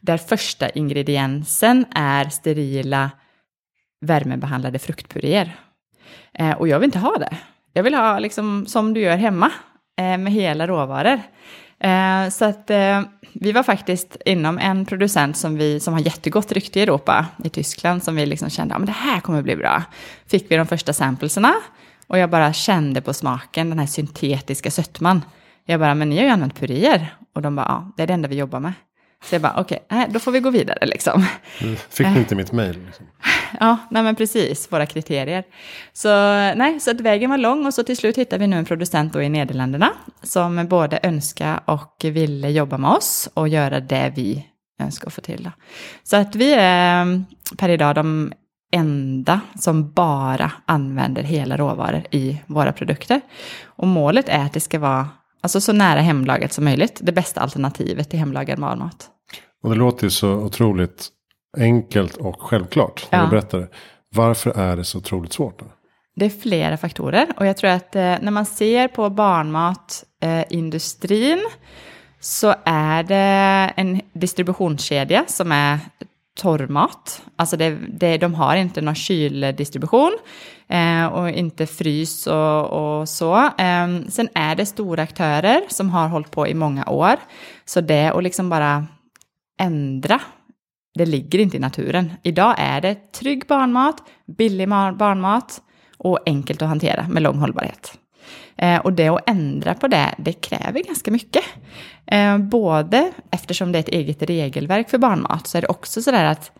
där 0.00 0.16
första 0.16 0.68
ingrediensen 0.68 1.84
är 1.94 2.28
sterila 2.28 3.10
värmebehandlade 4.00 4.78
fruktpuréer. 4.78 5.56
Eh, 6.32 6.52
och 6.52 6.68
jag 6.68 6.78
vill 6.78 6.88
inte 6.88 6.98
ha 6.98 7.18
det. 7.18 7.36
Jag 7.72 7.82
vill 7.82 7.94
ha 7.94 8.18
liksom 8.18 8.66
som 8.66 8.94
du 8.94 9.00
gör 9.00 9.16
hemma 9.16 9.50
eh, 9.98 10.18
med 10.18 10.32
hela 10.32 10.66
råvaror. 10.66 11.20
Eh, 11.84 12.28
så 12.30 12.44
att 12.44 12.70
eh, 12.70 13.02
vi 13.32 13.52
var 13.52 13.62
faktiskt 13.62 14.16
inom 14.24 14.58
en 14.58 14.86
producent 14.86 15.36
som, 15.36 15.56
vi, 15.56 15.80
som 15.80 15.94
har 15.94 16.00
jättegott 16.00 16.52
rykte 16.52 16.80
i 16.80 16.82
Europa, 16.82 17.26
i 17.44 17.48
Tyskland, 17.48 18.02
som 18.02 18.16
vi 18.16 18.26
liksom 18.26 18.50
kände, 18.50 18.74
ja 18.74 18.78
men 18.78 18.86
det 18.86 18.92
här 18.92 19.20
kommer 19.20 19.42
bli 19.42 19.56
bra. 19.56 19.82
Fick 20.26 20.50
vi 20.50 20.56
de 20.56 20.66
första 20.66 20.92
samplesarna 20.92 21.54
och 22.06 22.18
jag 22.18 22.30
bara 22.30 22.52
kände 22.52 23.00
på 23.00 23.12
smaken 23.12 23.70
den 23.70 23.78
här 23.78 23.86
syntetiska 23.86 24.70
sötman. 24.70 25.22
Jag 25.64 25.80
bara, 25.80 25.94
men 25.94 26.08
ni 26.08 26.16
har 26.16 26.24
ju 26.24 26.30
använt 26.30 26.60
puréer. 26.60 27.14
Och 27.34 27.42
de 27.42 27.56
bara, 27.56 27.66
ja, 27.68 27.92
det 27.96 28.02
är 28.02 28.06
det 28.06 28.12
enda 28.12 28.28
vi 28.28 28.36
jobbar 28.36 28.60
med. 28.60 28.72
Så 29.24 29.34
jag 29.34 29.42
bara, 29.42 29.54
okej, 29.56 29.78
okay, 29.90 30.06
då 30.08 30.18
får 30.18 30.32
vi 30.32 30.40
gå 30.40 30.50
vidare 30.50 30.86
liksom. 30.86 31.26
Fick 31.88 32.06
ni 32.06 32.18
inte 32.18 32.34
mitt 32.34 32.52
mejl? 32.52 32.84
Liksom. 32.86 33.06
Ja, 33.60 33.78
nej 33.90 34.02
men 34.02 34.16
precis, 34.16 34.72
våra 34.72 34.86
kriterier. 34.86 35.44
Så, 35.92 36.08
nej, 36.54 36.80
så 36.80 36.90
att 36.90 37.00
vägen 37.00 37.30
var 37.30 37.38
lång 37.38 37.66
och 37.66 37.74
så 37.74 37.82
till 37.82 37.96
slut 37.96 38.18
hittade 38.18 38.40
vi 38.40 38.46
nu 38.46 38.56
en 38.56 38.64
producent 38.64 39.12
då 39.12 39.22
i 39.22 39.28
Nederländerna 39.28 39.92
som 40.22 40.66
både 40.68 41.00
önskar 41.02 41.60
och 41.64 42.04
ville 42.04 42.50
jobba 42.50 42.78
med 42.78 42.90
oss 42.90 43.28
och 43.34 43.48
göra 43.48 43.80
det 43.80 44.12
vi 44.16 44.46
önskar 44.80 45.10
få 45.10 45.20
till. 45.20 45.42
Då. 45.42 45.50
Så 46.02 46.16
att 46.16 46.34
vi 46.34 46.54
är 46.58 47.24
per 47.56 47.68
idag 47.68 47.94
de 47.94 48.32
enda 48.72 49.40
som 49.58 49.92
bara 49.92 50.52
använder 50.66 51.22
hela 51.22 51.56
råvaror 51.56 52.02
i 52.10 52.40
våra 52.46 52.72
produkter. 52.72 53.20
Och 53.64 53.86
målet 53.86 54.28
är 54.28 54.46
att 54.46 54.52
det 54.52 54.60
ska 54.60 54.78
vara 54.78 55.08
alltså 55.40 55.60
så 55.60 55.72
nära 55.72 56.00
hemlagat 56.00 56.52
som 56.52 56.64
möjligt, 56.64 57.00
det 57.02 57.12
bästa 57.12 57.40
alternativet 57.40 58.10
till 58.10 58.18
hemlagad 58.18 58.58
matmat. 58.58 59.10
Och 59.64 59.70
det 59.70 59.76
låter 59.76 60.04
ju 60.04 60.10
så 60.10 60.32
otroligt 60.32 61.08
enkelt 61.56 62.16
och 62.16 62.42
självklart 62.42 63.08
när 63.10 63.18
ja. 63.18 63.24
du 63.24 63.30
berättar 63.30 63.58
det. 63.58 63.68
Varför 64.14 64.50
är 64.50 64.76
det 64.76 64.84
så 64.84 64.98
otroligt 64.98 65.32
svårt? 65.32 65.58
Då? 65.58 65.64
Det 66.16 66.24
är 66.24 66.30
flera 66.30 66.76
faktorer 66.76 67.26
och 67.36 67.46
jag 67.46 67.56
tror 67.56 67.70
att 67.70 67.96
eh, 67.96 68.02
när 68.02 68.30
man 68.30 68.46
ser 68.46 68.88
på 68.88 69.10
barnmatindustrin 69.10 71.38
eh, 71.38 71.44
så 72.20 72.54
är 72.64 73.02
det 73.02 73.72
en 73.76 74.00
distributionskedja 74.12 75.24
som 75.26 75.52
är 75.52 75.78
torrmat. 76.38 77.22
Alltså 77.36 77.56
det, 77.56 77.78
det, 77.88 78.18
de 78.18 78.34
har 78.34 78.56
inte 78.56 78.80
någon 78.80 78.94
kyldistribution 78.94 80.18
eh, 80.68 81.06
och 81.06 81.30
inte 81.30 81.66
frys 81.66 82.26
och, 82.26 82.70
och 82.70 83.08
så. 83.08 83.36
Eh, 83.36 83.88
sen 84.08 84.28
är 84.34 84.54
det 84.54 84.66
stora 84.66 85.02
aktörer 85.02 85.60
som 85.68 85.90
har 85.90 86.08
hållit 86.08 86.30
på 86.30 86.48
i 86.48 86.54
många 86.54 86.86
år. 86.86 87.16
Så 87.64 87.80
det 87.80 88.06
att 88.06 88.22
liksom 88.22 88.48
bara 88.48 88.86
ändra, 89.64 90.20
det 90.94 91.06
ligger 91.06 91.38
inte 91.38 91.56
i 91.56 91.60
naturen. 91.60 92.12
Idag 92.22 92.54
är 92.58 92.80
det 92.80 93.12
trygg 93.12 93.44
barnmat, 93.48 94.02
billig 94.26 94.68
barnmat 94.68 95.62
och 95.96 96.18
enkelt 96.26 96.62
att 96.62 96.68
hantera 96.68 97.08
med 97.08 97.22
lång 97.22 97.38
hållbarhet. 97.38 97.98
Eh, 98.56 98.78
och 98.78 98.92
det 98.92 99.08
att 99.08 99.28
ändra 99.28 99.74
på 99.74 99.88
det, 99.88 100.14
det 100.18 100.32
kräver 100.32 100.82
ganska 100.86 101.10
mycket. 101.10 101.44
Eh, 102.06 102.38
både 102.38 103.12
eftersom 103.30 103.72
det 103.72 103.78
är 103.78 103.80
ett 103.80 103.88
eget 103.88 104.22
regelverk 104.22 104.90
för 104.90 104.98
barnmat, 104.98 105.46
så 105.46 105.58
är 105.58 105.62
det 105.62 105.68
också 105.68 106.02
sådär 106.02 106.24
att 106.24 106.52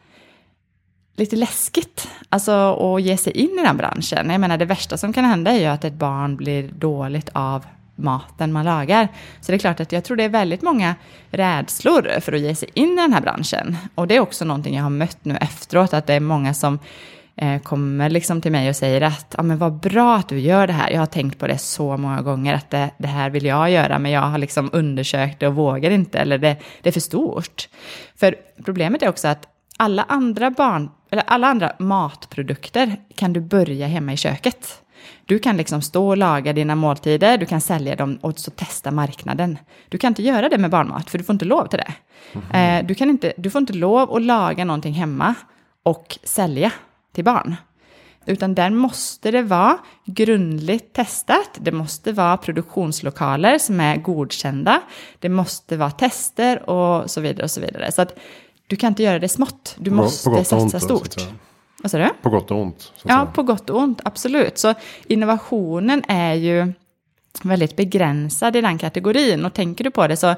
lite 1.17 1.37
läskigt, 1.37 2.09
alltså 2.29 2.53
att 2.53 3.03
ge 3.03 3.17
sig 3.17 3.33
in 3.33 3.59
i 3.61 3.63
den 3.63 3.77
branschen. 3.77 4.31
Jag 4.31 4.41
menar 4.41 4.59
det 4.59 4.65
värsta 4.65 4.97
som 4.97 5.13
kan 5.13 5.25
hända 5.25 5.53
är 5.53 5.59
ju 5.59 5.67
att 5.67 5.85
ett 5.85 5.95
barn 5.95 6.37
blir 6.37 6.69
dåligt 6.69 7.31
av 7.33 7.65
maten 7.97 8.53
man 8.53 8.65
lagar. 8.65 9.09
Så 9.41 9.53
det 9.53 9.57
är 9.57 9.59
klart 9.59 9.81
att 9.81 9.93
jag 9.93 10.05
tror 10.05 10.17
det 10.17 10.25
är 10.25 10.29
väldigt 10.29 10.63
många 10.63 10.95
rädslor 11.31 12.21
för 12.21 12.33
att 12.33 12.41
ge 12.41 12.55
sig 12.55 12.69
in 12.75 12.93
i 12.93 12.97
den 12.97 13.13
här 13.13 13.21
branschen. 13.21 13.77
Och 13.95 14.07
det 14.07 14.17
är 14.17 14.21
också 14.21 14.45
någonting 14.45 14.77
jag 14.77 14.83
har 14.83 14.91
mött 14.91 15.19
nu 15.23 15.37
efteråt, 15.37 15.95
att 15.95 16.07
det 16.07 16.15
är 16.15 16.21
många 16.21 16.55
som 16.55 16.79
eh, 17.37 17.61
kommer 17.63 18.11
liksom 18.11 18.41
till 18.41 18.53
mig 18.53 18.69
och 18.69 18.77
säger 18.77 19.01
att 19.01 19.35
ah, 19.39 19.43
men 19.43 19.59
vad 19.59 19.73
bra 19.73 20.17
att 20.17 20.29
du 20.29 20.39
gör 20.39 20.67
det 20.67 20.73
här. 20.73 20.91
Jag 20.91 20.99
har 20.99 21.07
tänkt 21.07 21.39
på 21.39 21.47
det 21.47 21.59
så 21.59 21.97
många 21.97 22.23
gånger 22.23 22.55
att 22.55 22.71
det, 22.71 22.91
det 22.99 23.09
här 23.09 23.31
vill 23.31 23.45
jag 23.45 23.71
göra, 23.71 23.99
men 23.99 24.13
jag 24.13 24.21
har 24.21 24.39
liksom 24.39 24.71
undersökt 24.73 25.41
det 25.41 25.47
och 25.47 25.55
vågar 25.55 25.91
inte, 25.91 26.19
eller 26.19 26.39
det, 26.39 26.57
det 26.83 26.89
är 26.89 26.93
för 26.93 27.01
stort. 27.01 27.69
För 28.17 28.37
problemet 28.65 29.03
är 29.03 29.09
också 29.09 29.29
att 29.29 29.49
alla 29.77 30.03
andra 30.09 30.51
barn, 30.51 30.91
eller 31.11 31.23
alla 31.27 31.47
andra 31.47 31.73
matprodukter 31.79 32.97
kan 33.17 33.33
du 33.33 33.41
börja 33.41 33.87
hemma 33.87 34.13
i 34.13 34.17
köket. 34.17 34.84
Du 35.27 35.39
kan 35.39 35.57
liksom 35.57 35.83
stå 35.83 36.09
och 36.09 36.17
laga 36.17 36.53
dina 36.53 36.75
måltider, 36.75 37.39
du 37.39 37.47
kan 37.47 37.61
sälja 37.61 37.97
dem 37.97 38.19
och 38.21 38.39
så 38.39 38.51
testa 38.51 38.91
marknaden. 38.91 39.59
Du 39.89 39.99
kan 39.99 40.09
inte 40.09 40.23
göra 40.23 40.49
det 40.49 40.59
med 40.59 40.71
barnmat, 40.71 41.11
för 41.11 41.19
du 41.19 41.25
får 41.25 41.33
inte 41.33 41.45
lov 41.45 41.67
till 41.67 41.79
det. 41.79 41.95
Mm. 42.33 42.81
Eh, 42.81 42.87
du, 42.87 42.95
kan 42.95 43.11
inte, 43.11 43.33
du 43.37 43.51
får 43.51 43.61
inte 43.61 43.73
lov 43.73 44.15
att 44.15 44.23
laga 44.23 44.65
någonting 44.65 44.95
hemma 44.95 45.35
och 45.83 46.19
sälja 46.23 46.73
till 47.13 47.25
barn. 47.25 47.57
Utan 48.27 48.55
där 48.55 48.71
måste 48.71 49.31
det 49.31 49.43
vara 49.43 49.79
grundligt 50.05 50.93
testat. 50.93 51.59
Det 51.59 51.73
måste 51.73 52.13
vara 52.13 52.37
produktionslokaler 52.37 53.59
som 53.59 53.81
är 53.81 53.97
godkända. 53.97 54.81
Det 55.19 55.29
måste 55.29 55.77
vara 55.77 55.91
tester 55.91 56.71
och 56.71 57.11
så 57.11 57.21
vidare 57.21 57.45
och 57.45 57.51
så 57.51 57.61
vidare. 57.61 57.93
Så 57.93 58.03
att 58.03 58.19
du 58.67 58.77
kan 58.77 58.89
inte 58.89 59.03
göra 59.03 59.19
det 59.19 59.29
smått. 59.29 59.77
Du 59.79 59.91
måste 59.91 60.45
satsa 60.45 60.81
stort. 60.81 61.17
Vad 61.85 61.91
sa 61.91 61.99
du? 61.99 62.09
På 62.23 62.31
gott 62.31 62.51
och 62.51 62.63
ont. 62.63 62.93
ja, 63.03 63.09
säga. 63.09 63.27
på 63.27 63.43
gott 63.43 63.71
och 63.71 63.79
ont, 63.79 64.01
absolut. 64.05 64.59
Så 64.59 64.75
innovationen 65.07 66.03
är 66.09 66.35
ju 66.35 66.73
väldigt 67.43 67.77
begränsad 67.77 68.57
i 68.57 68.61
den 68.61 68.79
kategorin. 68.79 69.45
Och 69.45 69.55
tänker 69.55 69.85
du 69.85 69.91
på 69.91 70.07
det 70.07 70.17
så, 70.17 70.29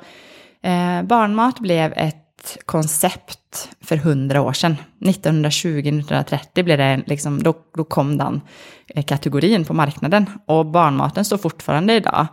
eh, 0.62 1.02
barnmat 1.02 1.58
blev 1.58 1.92
ett 1.96 2.58
koncept 2.64 3.68
för 3.80 3.96
hundra 3.96 4.42
år 4.42 4.52
sedan. 4.52 4.76
1920-1930 5.00 6.62
blev 6.62 6.78
det 6.78 7.02
liksom, 7.06 7.42
då, 7.42 7.54
då 7.76 7.84
kom 7.84 8.18
den 8.18 8.40
eh, 8.88 9.04
kategorin 9.04 9.64
på 9.64 9.74
marknaden. 9.74 10.26
Och 10.46 10.66
barnmaten 10.66 11.24
står 11.24 11.38
fortfarande 11.38 11.94
idag 11.94 12.26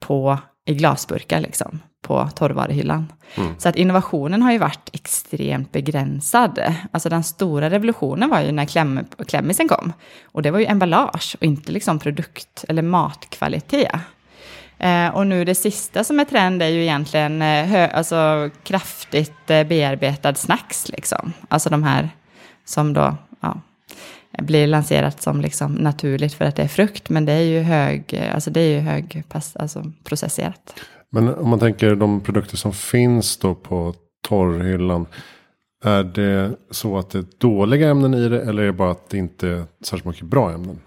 på, 0.00 0.38
i 0.66 0.74
glasburkar, 0.74 1.40
liksom, 1.40 1.80
på 2.02 2.28
torrvaruhyllan. 2.34 3.12
Mm. 3.34 3.54
Så 3.58 3.68
att 3.68 3.76
innovationen 3.76 4.42
har 4.42 4.52
ju 4.52 4.58
varit 4.58 4.90
extremt 4.92 5.72
begränsad. 5.72 6.58
Alltså 6.90 7.08
den 7.08 7.24
stora 7.24 7.70
revolutionen 7.70 8.30
var 8.30 8.40
ju 8.40 8.52
när 8.52 8.64
kläm, 8.64 9.00
klämmisen 9.26 9.68
kom. 9.68 9.92
Och 10.24 10.42
det 10.42 10.50
var 10.50 10.58
ju 10.58 10.66
emballage 10.66 11.36
och 11.40 11.46
inte 11.46 11.72
liksom 11.72 11.98
produkt 11.98 12.64
eller 12.68 12.82
matkvalitet. 12.82 13.92
Eh, 14.80 15.08
och 15.08 15.26
nu 15.26 15.44
det 15.44 15.54
sista 15.54 16.04
som 16.04 16.20
är 16.20 16.24
trend 16.24 16.62
är 16.62 16.68
ju 16.68 16.82
egentligen 16.82 17.42
eh, 17.42 17.64
hö, 17.64 17.88
alltså, 17.88 18.50
kraftigt 18.62 19.50
eh, 19.50 19.64
bearbetad 19.64 20.34
snacks. 20.34 20.88
Liksom. 20.88 21.32
Alltså 21.48 21.70
de 21.70 21.82
här 21.82 22.10
som 22.64 22.92
då 22.92 23.16
ja, 23.40 23.60
blir 24.38 24.66
lanserat 24.66 25.22
som 25.22 25.40
liksom 25.40 25.72
naturligt 25.72 26.34
för 26.34 26.44
att 26.44 26.56
det 26.56 26.62
är 26.62 26.68
frukt. 26.68 27.08
Men 27.08 27.24
det 27.24 27.32
är 27.32 27.42
ju 27.42 27.60
hög, 27.60 28.30
alltså 28.34 28.50
det 28.50 28.60
är 28.60 28.68
ju 28.68 28.78
hög 28.78 29.24
alltså 29.54 29.92
processerat. 30.04 30.74
Men 31.12 31.34
om 31.34 31.48
man 31.48 31.58
tänker 31.58 31.94
de 31.94 32.20
produkter 32.20 32.56
som 32.56 32.72
finns 32.72 33.36
då 33.36 33.54
på 33.54 33.94
torrhyllan. 34.28 35.06
Är 35.84 36.04
det 36.04 36.56
så 36.70 36.98
att 36.98 37.10
det 37.10 37.18
är 37.18 37.24
dåliga 37.38 37.90
ämnen 37.90 38.14
i 38.14 38.28
det 38.28 38.42
eller 38.42 38.62
är 38.62 38.66
det 38.66 38.72
bara 38.72 38.90
att 38.90 39.10
det 39.10 39.18
inte 39.18 39.48
är 39.48 39.64
särskilt 39.84 40.04
mycket 40.04 40.26
bra 40.26 40.52
ämnen? 40.52 40.80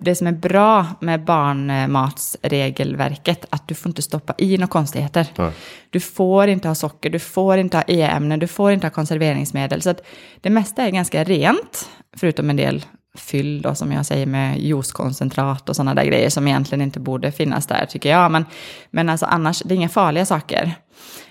det 0.00 0.14
som 0.14 0.26
är 0.26 0.32
bra 0.32 0.86
med 1.00 1.24
barnmatsregelverket, 1.24 3.46
att 3.50 3.68
du 3.68 3.74
får 3.74 3.90
inte 3.90 4.02
stoppa 4.02 4.34
i 4.38 4.58
några 4.58 4.66
konstigheter. 4.66 5.26
Nej. 5.38 5.52
Du 5.90 6.00
får 6.00 6.48
inte 6.48 6.68
ha 6.68 6.74
socker, 6.74 7.10
du 7.10 7.18
får 7.18 7.58
inte 7.58 7.76
ha 7.76 7.84
e-ämnen, 7.86 8.38
du 8.38 8.46
får 8.46 8.72
inte 8.72 8.86
ha 8.86 8.90
konserveringsmedel. 8.90 9.82
Så 9.82 9.94
det 10.40 10.50
mesta 10.50 10.82
är 10.82 10.90
ganska 10.90 11.24
rent, 11.24 11.90
förutom 12.16 12.50
en 12.50 12.56
del 12.56 12.84
fyll 13.14 13.62
då, 13.62 13.74
som 13.74 13.92
jag 13.92 14.06
säger 14.06 14.26
med 14.26 14.60
juicekoncentrat 14.60 15.68
och 15.68 15.76
sådana 15.76 15.94
där 15.94 16.04
grejer 16.04 16.30
som 16.30 16.48
egentligen 16.48 16.82
inte 16.82 17.00
borde 17.00 17.32
finnas 17.32 17.66
där, 17.66 17.86
tycker 17.86 18.10
jag. 18.10 18.30
Men, 18.30 18.44
men 18.90 19.08
alltså 19.08 19.26
annars, 19.26 19.62
det 19.64 19.74
är 19.74 19.76
inga 19.76 19.88
farliga 19.88 20.26
saker. 20.26 20.74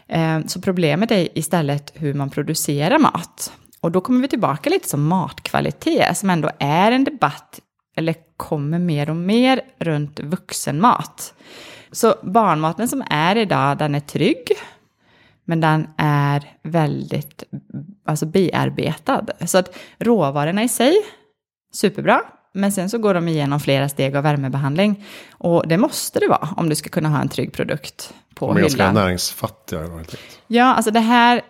Eh, 0.07 0.39
så 0.47 0.61
problemet 0.61 1.11
är 1.11 1.37
istället 1.37 1.91
hur 1.95 2.13
man 2.13 2.29
producerar 2.29 2.99
mat. 2.99 3.53
Och 3.81 3.91
då 3.91 4.01
kommer 4.01 4.21
vi 4.21 4.27
tillbaka 4.27 4.69
lite 4.69 4.89
som 4.89 5.07
matkvalitet, 5.07 6.17
som 6.17 6.29
ändå 6.29 6.49
är 6.59 6.91
en 6.91 7.03
debatt 7.03 7.59
eller 7.95 8.15
kommer 8.37 8.79
mer 8.79 9.09
och 9.09 9.15
mer 9.15 9.61
runt 9.79 10.19
vuxenmat. 10.19 11.33
Så 11.91 12.15
barnmaten 12.23 12.87
som 12.87 13.03
är 13.09 13.35
idag, 13.35 13.77
den 13.77 13.95
är 13.95 13.99
trygg, 13.99 14.47
men 15.45 15.61
den 15.61 15.87
är 15.97 16.43
väldigt 16.63 17.43
alltså 18.05 18.25
bearbetad. 18.25 19.25
Så 19.45 19.57
att 19.57 19.75
råvarorna 19.97 20.63
i 20.63 20.69
sig, 20.69 20.95
superbra, 21.71 22.21
men 22.53 22.71
sen 22.71 22.89
så 22.89 22.97
går 22.97 23.13
de 23.13 23.27
igenom 23.27 23.59
flera 23.59 23.89
steg 23.89 24.15
av 24.15 24.23
värmebehandling. 24.23 25.05
Och 25.31 25.67
det 25.67 25.77
måste 25.77 26.19
det 26.19 26.27
vara 26.27 26.49
om 26.57 26.69
du 26.69 26.75
ska 26.75 26.89
kunna 26.89 27.09
ha 27.09 27.21
en 27.21 27.29
trygg 27.29 27.53
produkt 27.53 28.13
på 28.35 28.45
hyllan. 28.45 28.55
De 28.55 28.59
är 28.59 28.61
ganska 28.61 28.91
näringsfattiga. 28.91 29.89
Ja, 30.47 30.65
alltså 30.65 30.91
det 30.91 30.99
här 30.99 31.41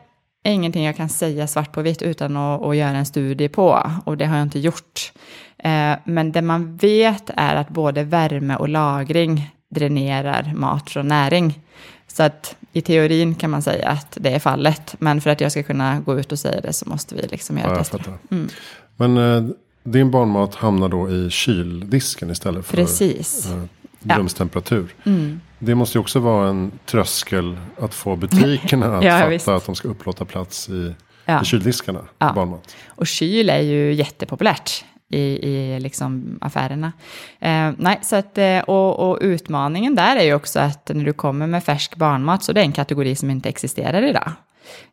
är 0.44 0.52
ingenting 0.52 0.86
jag 0.86 0.96
kan 0.96 1.10
säga 1.10 1.48
svart 1.48 1.72
på 1.72 1.82
vitt 1.82 2.02
utan 2.02 2.38
att, 2.38 2.62
att 2.62 2.76
göra 2.76 2.98
en 2.98 3.06
studie 3.06 3.50
på. 3.50 3.92
Och 4.06 4.18
det 4.18 4.26
har 4.26 4.38
jag 4.38 4.44
inte 4.44 4.60
gjort. 4.60 5.12
Eh, 5.58 5.94
men 6.04 6.32
det 6.32 6.42
man 6.42 6.78
vet 6.78 7.30
är 7.36 7.56
att 7.56 7.70
både 7.70 8.04
värme 8.04 8.56
och 8.56 8.70
lagring 8.70 9.56
dränerar 9.70 10.54
mat 10.56 10.90
från 10.90 11.08
näring. 11.08 11.60
Så 12.08 12.24
att 12.24 12.56
i 12.74 12.82
teorin 12.82 13.36
kan 13.36 13.50
man 13.50 13.62
säga 13.62 13.90
att 13.90 14.18
det 14.22 14.30
är 14.30 14.40
fallet. 14.40 14.96
Men 15.00 15.22
för 15.22 15.30
att 15.30 15.42
jag 15.42 15.52
ska 15.52 15.64
kunna 15.64 16.00
gå 16.00 16.20
ut 16.20 16.32
och 16.32 16.40
säga 16.40 16.62
det 16.62 16.74
så 16.74 16.90
måste 16.90 17.16
vi 17.16 17.22
liksom 17.22 17.58
göra 17.58 17.72
ja, 17.72 17.78
tester. 17.78 18.04
Mm. 18.32 18.50
Men 18.96 19.18
eh, 19.18 19.52
din 19.92 20.12
barnmat 20.12 20.56
hamnar 20.56 20.90
då 20.90 21.10
i 21.10 21.30
kyldisken 21.30 22.30
istället 22.30 22.66
för 22.66 22.78
Precis. 22.78 23.52
Eh, 23.52 24.18
rumstemperatur. 24.18 24.96
Ja. 25.04 25.12
Mm. 25.12 25.42
Det 25.60 25.76
måste 25.76 25.98
ju 25.98 26.00
också 26.00 26.20
vara 26.20 26.50
en 26.50 26.72
tröskel 26.86 27.58
att 27.80 27.94
få 27.94 28.16
butikerna 28.16 28.86
att 28.98 29.04
ja, 29.04 29.12
fatta 29.12 29.30
visst. 29.30 29.48
att 29.48 29.66
de 29.66 29.76
ska 29.76 29.88
upplåta 29.88 30.26
plats 30.26 30.70
i, 30.70 30.96
ja. 31.26 31.42
i 31.42 31.46
kyldiskarna. 31.46 32.02
Ja. 32.18 32.34
Barnmat. 32.34 32.76
Och 32.88 33.08
kyl 33.08 33.50
är 33.50 33.62
ju 33.62 33.94
jättepopulärt 33.94 34.86
i, 35.10 35.20
i 35.20 35.80
liksom 35.80 36.38
affärerna. 36.42 36.92
Eh, 37.40 37.72
nej, 37.78 38.00
så 38.02 38.16
att, 38.16 38.38
eh, 38.38 38.60
och, 38.60 39.10
och, 39.10 39.18
utmaningen 39.22 39.96
där 39.96 40.16
är 40.16 40.24
ju 40.24 40.34
också 40.34 40.60
att 40.60 40.92
när 40.94 41.06
du 41.06 41.14
kommer 41.14 41.48
med 41.48 41.64
färsk 41.64 41.96
barnmat 41.96 42.44
så 42.44 42.54
det 42.54 42.62
är 42.62 42.66
en 42.66 42.72
kategori 42.72 43.16
som 43.16 43.30
inte 43.30 43.50
existerar 43.50 44.02
idag. 44.02 44.32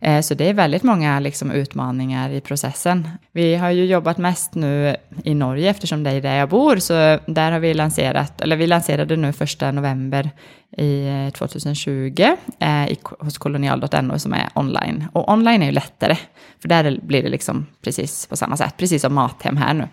Eh, 0.00 0.21
så 0.21 0.35
det 0.35 0.49
är 0.49 0.54
väldigt 0.54 0.83
många 0.83 1.21
liksom, 1.21 1.50
utmaningar 1.50 2.30
i 2.30 2.40
processen. 2.40 3.09
Vi 3.33 3.54
har 3.54 3.71
ju 3.71 3.85
jobbat 3.85 4.18
mest 4.18 4.54
nu 4.54 4.97
i 5.25 5.35
Norge 5.35 5.71
eftersom 5.71 6.02
det 6.02 6.11
är 6.11 6.21
där 6.21 6.37
jag 6.37 6.49
bor, 6.49 6.76
så 6.76 7.18
där 7.26 7.52
har 7.52 7.59
vi 7.59 7.75
lanserat, 7.75 8.40
eller 8.40 8.56
vi 8.56 8.66
lanserade 8.66 9.16
nu 9.16 9.33
första 9.33 9.73
november 9.73 10.30
i 10.76 11.09
eh, 11.09 11.33
2020 11.33 12.37
eh, 12.59 12.88
i, 12.88 12.99
hos 13.18 13.38
kolonial.no 13.38 14.18
som 14.18 14.33
är 14.33 14.49
online. 14.54 15.04
Och 15.12 15.33
online 15.33 15.62
är 15.62 15.66
ju 15.66 15.73
lättare, 15.73 16.16
för 16.61 16.68
där 16.68 16.99
blir 17.02 17.23
det 17.23 17.28
liksom 17.28 17.66
precis 17.83 18.26
på 18.26 18.37
samma 18.37 18.56
sätt, 18.56 18.75
precis 18.76 19.02
som 19.02 19.14
Mathem 19.14 19.56
här 19.56 19.75
nu. 19.75 19.88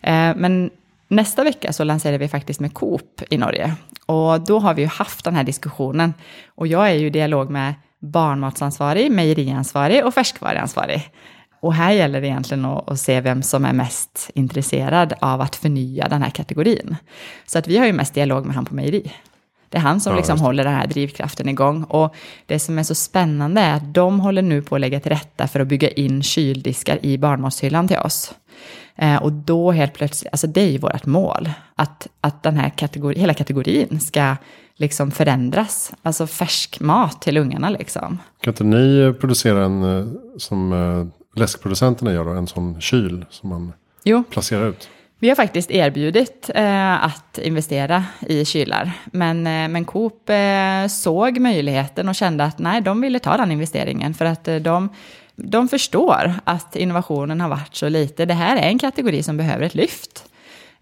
Eh, 0.00 0.36
men 0.36 0.70
nästa 1.08 1.44
vecka 1.44 1.72
så 1.72 1.84
lanserar 1.84 2.18
vi 2.18 2.28
faktiskt 2.28 2.60
med 2.60 2.74
Coop 2.74 3.22
i 3.30 3.38
Norge. 3.38 3.74
Och 4.06 4.40
då 4.40 4.58
har 4.58 4.74
vi 4.74 4.82
ju 4.82 4.88
haft 4.88 5.24
den 5.24 5.36
här 5.36 5.44
diskussionen. 5.44 6.14
Och 6.54 6.66
jag 6.66 6.90
är 6.90 6.94
ju 6.94 7.06
i 7.06 7.10
dialog 7.10 7.50
med 7.50 7.74
barnmatsansvarig, 8.02 9.10
mejeriansvarig 9.10 10.06
och 10.06 10.14
färskvaruansvarig. 10.14 11.10
Och 11.60 11.74
här 11.74 11.92
gäller 11.92 12.20
det 12.20 12.26
egentligen 12.26 12.64
att, 12.64 13.00
se 13.00 13.20
vem 13.20 13.42
som 13.42 13.64
är 13.64 13.72
mest 13.72 14.30
intresserad 14.34 15.14
av 15.20 15.40
att 15.40 15.56
förnya 15.56 16.08
den 16.08 16.22
här 16.22 16.30
kategorin. 16.30 16.96
Så 17.46 17.58
att 17.58 17.68
vi 17.68 17.78
har 17.78 17.86
ju 17.86 17.92
mest 17.92 18.14
dialog 18.14 18.46
med 18.46 18.54
han 18.54 18.64
på 18.64 18.74
mejeri. 18.74 19.12
Det 19.68 19.78
är 19.78 19.82
han 19.82 20.00
som 20.00 20.12
Ja, 20.12 20.16
liksom 20.16 20.40
håller 20.40 20.64
den 20.64 20.74
här 20.74 20.86
drivkraften 20.86 21.48
igång. 21.48 21.84
Och 21.84 22.14
det 22.46 22.58
som 22.58 22.78
är 22.78 22.82
så 22.82 22.94
spännande 22.94 23.60
är 23.60 23.74
att 23.74 23.94
de 23.94 24.20
håller 24.20 24.42
nu 24.42 24.62
på 24.62 24.74
att 24.74 24.80
lägga 24.80 25.00
till 25.00 25.12
rätta 25.12 25.48
för 25.48 25.60
att 25.60 25.68
bygga 25.68 25.90
in 25.90 26.22
kyldiskar 26.22 26.98
i 27.02 27.18
barnmatshyllan 27.18 27.88
till 27.88 27.98
oss. 27.98 28.34
Eh, 28.96 29.22
och 29.22 29.32
då 29.32 29.72
helt 29.72 29.94
plötsligt, 29.94 30.32
alltså 30.32 30.46
det 30.46 30.60
är 30.60 30.70
ju 30.70 30.78
vårt 30.78 31.06
mål, 31.06 31.50
att, 31.82 32.08
att 32.20 32.42
den 32.42 32.56
här 32.56 32.70
kategori, 32.70 33.18
hela 33.18 33.34
kategorin 33.34 34.00
ska 34.00 34.36
liksom 34.76 35.10
förändras. 35.10 35.92
Alltså 36.02 36.26
färsk 36.26 36.80
mat 36.80 37.22
till 37.22 37.36
ungarna 37.36 37.70
liksom. 37.70 38.18
Kan 38.40 38.52
inte 38.52 38.64
ni 38.64 39.14
producera 39.20 39.64
en 39.64 39.98
eh, 39.98 40.06
som 40.38 40.72
eh, 40.72 41.38
läskproducenterna 41.40 42.12
gör 42.12 42.24
då? 42.24 42.30
En 42.30 42.46
sån 42.46 42.80
kyl 42.80 43.24
som 43.30 43.48
man 43.48 43.72
Jo, 44.04 44.24
placerar 44.30 44.68
ut? 44.68 44.88
Vi 45.18 45.28
har 45.28 45.36
faktiskt 45.36 45.70
erbjudit 45.70 46.50
eh, 46.54 47.04
att 47.04 47.38
investera 47.38 48.04
i 48.20 48.44
kylar, 48.44 48.92
men, 49.04 49.46
eh, 49.46 49.68
men 49.68 49.84
Coop 49.84 50.30
eh, 50.30 50.86
såg 50.88 51.38
möjligheten 51.38 52.08
och 52.08 52.14
kände 52.14 52.44
att 52.44 52.58
nej, 52.58 52.80
de 52.80 53.00
ville 53.00 53.18
ta 53.18 53.36
den 53.36 53.52
investeringen 53.52 54.14
för 54.14 54.24
att 54.24 54.48
eh, 54.48 54.56
de, 54.56 54.88
de 55.36 55.68
förstår 55.68 56.34
att 56.44 56.76
innovationen 56.76 57.40
har 57.40 57.48
varit 57.48 57.74
så 57.74 57.88
lite. 57.88 58.24
Det 58.24 58.34
här 58.34 58.56
är 58.56 58.68
en 58.68 58.78
kategori 58.78 59.22
som 59.22 59.36
behöver 59.36 59.66
ett 59.66 59.74
lyft. 59.74 60.31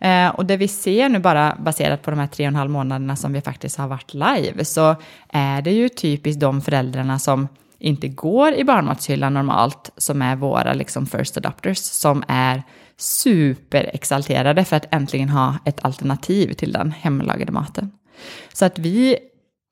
Eh, 0.00 0.28
och 0.28 0.46
det 0.46 0.56
vi 0.56 0.68
ser 0.68 1.08
nu 1.08 1.18
bara 1.18 1.56
baserat 1.58 2.02
på 2.02 2.10
de 2.10 2.20
här 2.20 2.26
tre 2.26 2.44
och 2.44 2.48
en 2.48 2.56
halv 2.56 2.70
månaderna 2.70 3.16
som 3.16 3.32
vi 3.32 3.40
faktiskt 3.40 3.78
har 3.78 3.88
varit 3.88 4.14
live, 4.14 4.64
så 4.64 4.96
är 5.28 5.62
det 5.62 5.72
ju 5.72 5.88
typiskt 5.88 6.40
de 6.40 6.60
föräldrarna 6.60 7.18
som 7.18 7.48
inte 7.78 8.08
går 8.08 8.52
i 8.52 8.64
barnmatshyllan 8.64 9.34
normalt, 9.34 9.90
som 9.96 10.22
är 10.22 10.36
våra 10.36 10.74
liksom 10.74 11.06
first 11.06 11.36
adopters, 11.36 11.78
som 11.78 12.24
är 12.28 12.62
superexalterade 12.96 14.64
för 14.64 14.76
att 14.76 14.94
äntligen 14.94 15.28
ha 15.28 15.58
ett 15.64 15.84
alternativ 15.84 16.52
till 16.52 16.72
den 16.72 16.92
hemlagade 16.92 17.52
maten. 17.52 17.90
Så 18.52 18.64
att 18.64 18.78
vi 18.78 19.16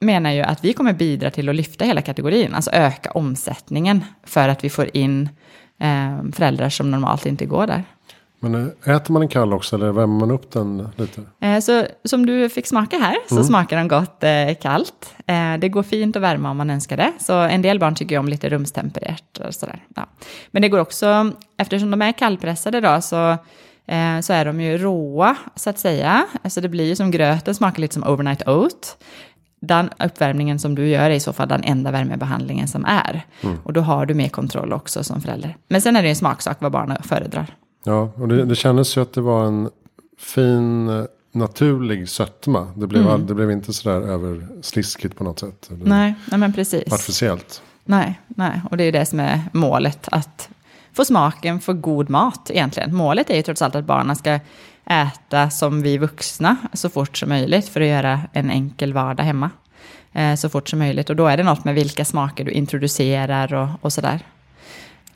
menar 0.00 0.30
ju 0.30 0.40
att 0.40 0.64
vi 0.64 0.72
kommer 0.72 0.92
bidra 0.92 1.30
till 1.30 1.48
att 1.48 1.54
lyfta 1.54 1.84
hela 1.84 2.02
kategorin, 2.02 2.54
alltså 2.54 2.70
öka 2.70 3.10
omsättningen 3.10 4.04
för 4.24 4.48
att 4.48 4.64
vi 4.64 4.70
får 4.70 4.96
in 4.96 5.28
eh, 5.80 6.18
föräldrar 6.32 6.68
som 6.68 6.90
normalt 6.90 7.26
inte 7.26 7.46
går 7.46 7.66
där. 7.66 7.84
Men 8.40 8.72
eh, 8.84 8.94
äter 8.96 9.12
man 9.12 9.22
en 9.22 9.28
kall 9.28 9.52
också 9.52 9.76
eller 9.76 9.92
värmer 9.92 10.18
man 10.20 10.30
upp 10.30 10.50
den 10.50 10.88
lite? 10.96 11.22
Eh, 11.40 11.58
Så 11.60 11.84
som 12.04 12.26
du 12.26 12.48
fick 12.48 12.66
smaka 12.66 12.98
här 12.98 13.16
så 13.28 13.44
smakar 13.44 13.76
den 13.76 13.88
gott 13.88 14.24
eh, 14.24 14.54
kallt. 14.62 15.14
Eh, 15.26 15.56
det 15.58 15.68
går 15.68 15.82
fint 15.82 16.16
att 16.16 16.22
värma 16.22 16.50
om 16.50 16.56
man 16.56 16.70
önskar 16.70 16.96
det. 16.96 17.12
Så 17.18 17.32
en 17.38 17.62
del 17.62 17.78
barn 17.78 17.94
tycker 17.94 18.18
om 18.18 18.28
lite 18.28 18.48
rumstempererat 18.48 19.38
och 19.46 19.54
sådär. 19.54 19.84
Ja. 19.96 20.06
Men 20.50 20.62
det 20.62 20.68
går 20.68 20.78
också, 20.78 21.32
eftersom 21.58 21.90
de 21.90 22.02
är 22.02 22.12
kallpressade 22.12 22.80
då, 22.80 23.00
så, 23.00 23.30
eh, 23.86 24.20
så 24.22 24.32
är 24.32 24.44
de 24.44 24.60
ju 24.60 24.78
råa 24.78 25.36
så 25.54 25.70
att 25.70 25.78
säga. 25.78 26.26
Alltså 26.42 26.60
det 26.60 26.68
blir 26.68 26.84
ju 26.86 26.96
som 26.96 27.10
gröten, 27.10 27.54
smakar 27.54 27.80
lite 27.80 27.94
som 27.94 28.04
overnight 28.04 28.48
oat. 28.48 28.96
Den 29.60 29.90
uppvärmningen 30.04 30.58
som 30.58 30.74
du 30.74 30.88
gör 30.88 31.04
är 31.10 31.14
i 31.14 31.20
så 31.20 31.32
fall 31.32 31.48
den 31.48 31.64
enda 31.64 31.90
värmebehandlingen 31.90 32.68
som 32.68 32.84
är. 32.84 33.26
Och 33.64 33.72
då 33.72 33.80
har 33.80 34.06
du 34.06 34.14
mer 34.14 34.28
kontroll 34.28 34.72
också 34.72 35.04
som 35.04 35.20
förälder. 35.20 35.56
Men 35.68 35.80
sen 35.80 35.96
är 35.96 36.02
det 36.02 36.08
ju 36.08 36.10
en 36.10 36.16
smaksak 36.16 36.56
vad 36.60 36.72
barnen 36.72 37.02
föredrar. 37.02 37.54
Ja, 37.88 38.12
och 38.16 38.28
det, 38.28 38.44
det 38.44 38.54
kändes 38.54 38.96
ju 38.96 39.00
att 39.00 39.12
det 39.12 39.20
var 39.20 39.46
en 39.46 39.70
fin 40.18 41.06
naturlig 41.32 42.08
sötma. 42.08 42.72
Det 42.76 42.86
blev, 42.86 43.08
all, 43.08 43.26
det 43.26 43.34
blev 43.34 43.50
inte 43.50 43.72
sådär 43.72 44.00
översliskigt 44.00 45.16
på 45.16 45.24
något 45.24 45.38
sätt. 45.38 45.70
Nej, 45.70 46.14
nej 46.30 46.40
men 46.40 46.52
precis. 46.52 46.92
Artificiellt. 46.92 47.62
Nej, 47.84 48.20
nej, 48.26 48.62
och 48.70 48.76
det 48.76 48.84
är 48.84 48.92
det 48.92 49.06
som 49.06 49.20
är 49.20 49.40
målet, 49.52 50.08
att 50.10 50.48
få 50.92 51.04
smaken 51.04 51.60
för 51.60 51.72
god 51.72 52.10
mat 52.10 52.50
egentligen. 52.50 52.94
Målet 52.94 53.30
är 53.30 53.36
ju 53.36 53.42
trots 53.42 53.62
allt 53.62 53.74
att 53.74 53.84
barnen 53.84 54.16
ska 54.16 54.40
äta 54.84 55.50
som 55.50 55.82
vi 55.82 55.98
vuxna 55.98 56.56
så 56.72 56.88
fort 56.88 57.16
som 57.16 57.28
möjligt 57.28 57.68
för 57.68 57.80
att 57.80 57.86
göra 57.86 58.20
en 58.32 58.50
enkel 58.50 58.92
vardag 58.92 59.24
hemma 59.24 59.50
eh, 60.12 60.34
så 60.34 60.48
fort 60.48 60.68
som 60.68 60.78
möjligt. 60.78 61.10
Och 61.10 61.16
då 61.16 61.26
är 61.26 61.36
det 61.36 61.42
något 61.42 61.64
med 61.64 61.74
vilka 61.74 62.04
smaker 62.04 62.44
du 62.44 62.50
introducerar 62.50 63.54
och, 63.54 63.68
och 63.80 63.92
sådär. 63.92 64.20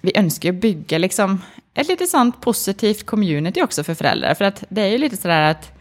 Vi 0.05 0.13
önskar 0.15 0.53
ju 0.53 0.61
bygga 0.61 0.99
liksom 0.99 1.43
ett 1.75 1.89
lite 1.89 2.07
sånt 2.07 2.41
positivt 2.41 3.07
community 3.07 3.63
också 3.63 3.85
för 3.85 3.95
föräldrar. 3.95 4.35
För 4.35 4.45
att 4.45 4.65
det 4.69 4.83
är 4.83 4.89
ju 4.89 4.99
lite 4.99 5.17
sådär 5.17 5.51
att 5.51 5.73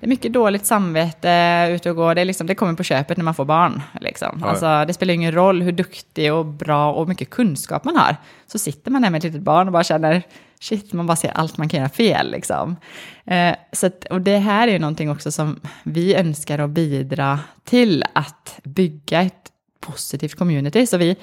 det 0.00 0.06
är 0.06 0.08
mycket 0.08 0.32
dåligt 0.32 0.66
samvete 0.66 1.68
ute 1.70 1.90
och 1.90 1.96
går. 1.96 2.14
Det, 2.14 2.20
är 2.20 2.24
liksom, 2.24 2.46
det 2.46 2.54
kommer 2.54 2.74
på 2.74 2.82
köpet 2.82 3.16
när 3.16 3.24
man 3.24 3.34
får 3.34 3.44
barn. 3.44 3.82
Liksom. 4.00 4.38
Ja. 4.40 4.46
Alltså, 4.46 4.84
det 4.86 4.94
spelar 4.94 5.14
ingen 5.14 5.34
roll 5.34 5.62
hur 5.62 5.72
duktig 5.72 6.32
och 6.32 6.46
bra 6.46 6.92
och 6.92 7.08
mycket 7.08 7.30
kunskap 7.30 7.84
man 7.84 7.96
har. 7.96 8.16
Så 8.46 8.58
sitter 8.58 8.90
man 8.90 9.02
där 9.02 9.10
med 9.10 9.18
ett 9.18 9.24
litet 9.24 9.42
barn 9.42 9.66
och 9.66 9.72
bara 9.72 9.84
känner, 9.84 10.22
shit, 10.60 10.92
man 10.92 11.06
bara 11.06 11.16
ser 11.16 11.30
allt 11.30 11.58
man 11.58 11.68
kan 11.68 11.80
göra 11.80 11.90
fel. 11.90 12.30
Liksom. 12.30 12.76
Eh, 13.24 13.54
så 13.72 13.86
att, 13.86 14.04
och 14.04 14.20
det 14.20 14.38
här 14.38 14.68
är 14.68 14.72
ju 14.72 14.78
någonting 14.78 15.10
också 15.10 15.32
som 15.32 15.60
vi 15.82 16.14
önskar 16.14 16.58
att 16.58 16.70
bidra 16.70 17.40
till 17.64 18.04
att 18.12 18.58
bygga 18.62 19.22
ett 19.22 19.50
positivt 19.80 20.34
community. 20.34 20.86
Så 20.86 20.96
vi, 20.96 21.16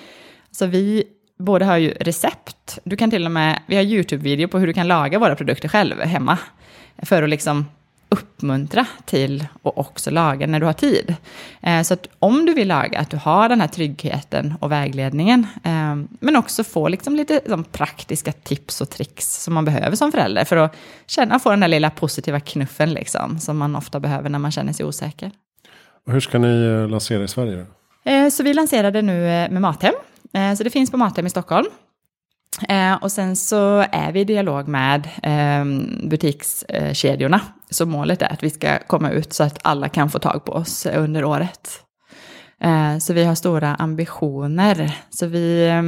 så 0.52 0.66
vi 0.66 1.04
både 1.42 1.66
har 1.66 1.78
ju 1.78 1.94
recept, 2.00 2.80
du 2.84 2.98
kan 2.98 3.10
till 3.10 3.26
och 3.26 3.32
med, 3.32 3.60
vi 3.68 3.76
har 3.76 3.84
YouTube-video 3.84 4.48
på 4.48 4.60
hur 4.60 4.68
du 4.68 4.74
kan 4.74 4.88
laga 4.88 5.20
våra 5.20 5.36
produkter 5.36 5.68
själv 5.68 6.02
hemma. 6.02 6.38
För 7.04 7.24
att 7.24 7.30
liksom 7.30 7.66
uppmuntra 8.12 8.86
till 9.06 9.48
att 9.64 9.78
också 9.78 10.12
laga 10.12 10.48
när 10.48 10.60
du 10.60 10.66
har 10.66 10.74
tid. 10.74 11.16
Eh, 11.62 11.82
så 11.82 11.94
att 11.94 12.08
om 12.20 12.46
du 12.46 12.54
vill 12.54 12.68
laga, 12.68 13.00
att 13.00 13.10
du 13.10 13.18
har 13.18 13.50
den 13.50 13.62
här 13.62 13.68
tryggheten 13.68 14.54
och 14.60 14.72
vägledningen. 14.72 15.48
Eh, 15.64 15.96
men 16.20 16.36
också 16.36 16.64
få 16.64 16.88
liksom 16.88 17.16
lite 17.16 17.42
praktiska 17.72 18.32
tips 18.32 18.82
och 18.82 18.90
tricks 18.90 19.44
som 19.44 19.54
man 19.54 19.66
behöver 19.66 19.96
som 19.96 20.12
förälder. 20.12 20.46
För 20.46 20.58
att 20.58 20.76
känna, 21.08 21.40
få 21.40 21.50
den 21.50 21.60
där 21.60 21.68
lilla 21.68 21.90
positiva 21.90 22.40
knuffen 22.40 22.94
liksom, 22.94 23.40
som 23.40 23.58
man 23.58 23.76
ofta 23.76 24.00
behöver 24.00 24.30
när 24.30 24.40
man 24.40 24.52
känner 24.52 24.74
sig 24.74 24.86
osäker. 24.86 25.32
Och 26.06 26.14
hur 26.14 26.20
ska 26.20 26.38
ni 26.38 26.66
eh, 26.66 26.90
lansera 26.90 27.24
i 27.24 27.28
Sverige? 27.28 27.66
Så 28.32 28.44
vi 28.44 28.54
lanserade 28.54 29.02
nu 29.02 29.22
med 29.24 29.62
Mathem. 29.62 29.94
Eh, 30.34 30.54
Så 30.54 30.64
det 30.64 30.70
finns 30.70 30.92
på 30.92 30.98
Mathem 30.98 31.26
i 31.26 31.30
Stockholm. 31.30 31.68
Eh, 32.70 32.94
Och 32.94 33.12
sen 33.12 33.36
så 33.36 33.86
är 33.92 34.12
vi 34.12 34.20
i 34.20 34.24
dialog 34.24 34.68
med 34.68 35.10
eh, 35.24 35.66
butikskedjorna. 36.10 37.42
Så 37.70 37.86
målet 37.86 38.22
är 38.22 38.34
att 38.34 38.44
vi 38.44 38.50
ska 38.50 38.80
komma 38.88 39.10
ut 39.10 39.34
så 39.34 39.44
att 39.44 39.60
alla 39.62 39.90
kan 39.90 40.10
få 40.10 40.20
tag 40.20 40.46
på 40.46 40.52
oss 40.52 40.86
under 40.86 41.24
året. 41.26 41.70
Eh, 42.62 42.98
Så 42.98 43.14
vi 43.14 43.24
har 43.24 43.36
stora 43.36 43.76
ambitioner. 43.76 44.98
Så 45.10 45.28
vi, 45.28 45.68
eh, 45.68 45.82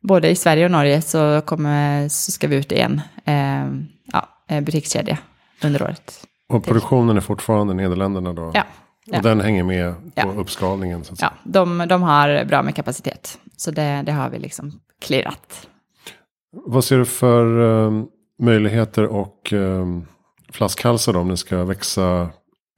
både 0.00 0.28
i 0.30 0.36
Sverige 0.36 0.64
och 0.64 0.70
Norge 0.70 1.02
så, 1.02 1.40
kommer, 1.46 2.08
så 2.08 2.32
ska 2.32 2.48
vi 2.48 2.56
ut 2.56 2.72
i 2.72 2.80
en 2.80 3.00
eh, 3.24 3.66
ja, 4.12 4.28
butikskedja 4.60 5.18
under 5.64 5.82
året. 5.82 6.24
Och 6.48 6.64
produktionen 6.64 7.16
är 7.16 7.20
fortfarande 7.20 7.74
Nederländerna 7.74 8.32
då? 8.32 8.50
Ja, 8.54 8.64
ja. 9.04 9.16
Och 9.18 9.22
den 9.24 9.40
hänger 9.40 9.62
med 9.64 9.94
på 9.94 10.10
Ja. 10.14 10.24
uppskalningen? 10.36 11.04
Så 11.04 11.12
att 11.12 11.18
säga. 11.18 11.32
Ja, 11.44 11.50
de, 11.50 11.84
de 11.88 12.02
har 12.02 12.44
bra 12.44 12.62
med 12.62 12.74
kapacitet. 12.74 13.38
Så 13.60 13.70
det, 13.70 14.02
det 14.06 14.12
har 14.12 14.30
vi 14.30 14.38
liksom 14.38 14.80
clearat. 15.00 15.68
Vad 16.52 16.84
ser 16.84 16.98
du 16.98 17.04
för 17.04 17.60
eh, 17.86 18.04
möjligheter 18.42 19.06
och 19.06 19.52
eh, 19.52 19.86
flaskhalsar 20.52 21.16
om 21.16 21.28
det 21.28 21.36
ska 21.36 21.64
växa 21.64 22.30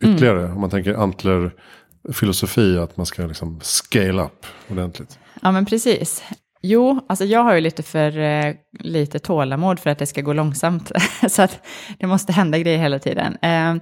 ytterligare? 0.05 0.53
Om 0.53 0.61
man 0.61 0.71
tänker 0.71 0.95
antlerfilosofi, 0.95 2.79
att 2.79 2.97
man 2.97 3.07
ska 3.07 3.27
liksom 3.27 3.61
scale 3.63 4.23
up 4.23 4.47
ordentligt. 4.71 5.19
Ja, 5.43 5.53
men 5.53 5.67
precis. 5.67 6.25
Jo, 6.63 7.01
alltså 7.09 7.25
jag 7.25 7.43
har 7.43 7.55
ju 7.55 7.61
lite 7.61 7.83
för 7.83 8.19
eh, 8.19 8.55
lite 8.79 9.19
tålamod 9.19 9.79
för 9.79 9.91
att 9.91 9.99
det 9.99 10.07
ska 10.07 10.21
gå 10.21 10.33
långsamt. 10.33 10.93
så 11.29 11.43
att 11.43 11.67
det 11.99 12.07
måste 12.07 12.33
hända 12.33 12.59
grejer 12.59 12.79
hela 12.79 12.99
tiden. 12.99 13.37
Eh, 13.43 13.75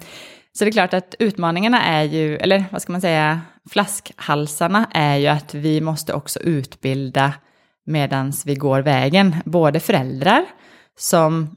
så 0.59 0.65
det 0.65 0.71
är 0.71 0.73
klart 0.73 0.95
att 0.95 1.15
utmaningarna 1.19 1.83
är 1.83 2.03
ju, 2.03 2.37
eller 2.37 2.65
vad 2.71 2.83
ska 2.83 2.93
man 2.93 3.01
säga, 3.01 3.41
flaskhalsarna 3.71 4.91
är 4.95 5.17
ju 5.17 5.27
att 5.27 5.55
vi 5.55 5.81
måste 5.81 6.13
också 6.13 6.41
utbilda 6.41 7.33
medan 7.87 8.33
vi 8.45 8.55
går 8.55 8.81
vägen. 8.81 9.37
Både 9.45 9.81
föräldrar 9.81 10.45
som 10.99 11.57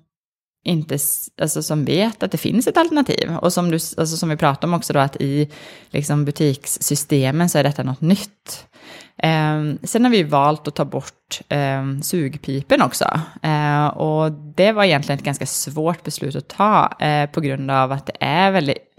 inte, 0.66 0.98
alltså 1.42 1.64
som 1.64 1.86
vet 1.86 2.24
att 2.24 2.32
det 2.32 2.38
finns 2.38 2.68
ett 2.68 2.78
alternativ. 2.78 3.36
Och 3.42 3.54
som, 3.54 3.72
du, 3.72 3.76
alltså 3.76 4.18
som 4.18 4.30
vi 4.30 4.38
pratade 4.38 4.68
om 4.68 4.74
också 4.74 4.94
då, 4.94 5.00
att 5.00 5.22
i 5.22 5.50
liksom 5.90 6.26
butikssystemen 6.26 7.50
så 7.50 7.58
är 7.58 7.64
detta 7.64 7.84
något 7.84 8.02
nytt. 8.02 8.68
Eh, 9.18 9.76
sen 9.84 10.04
har 10.04 10.10
vi 10.10 10.24
valt 10.24 10.68
att 10.68 10.76
ta 10.76 10.86
bort 10.86 11.42
eh, 11.50 12.00
sugpipen 12.02 12.82
också. 12.82 13.20
Eh, 13.42 13.88
och 13.88 14.32
det 14.32 14.72
var 14.72 14.84
egentligen 14.84 15.20
ett 15.20 15.26
ganska 15.26 15.46
svårt 15.46 16.04
beslut 16.04 16.36
att 16.36 16.48
ta 16.48 16.92
eh, 17.00 17.30
på 17.30 17.42
grund 17.42 17.72
av 17.72 17.92
att 17.92 18.06
det 18.06 18.18
är 18.20 18.52
väldigt 18.52 18.90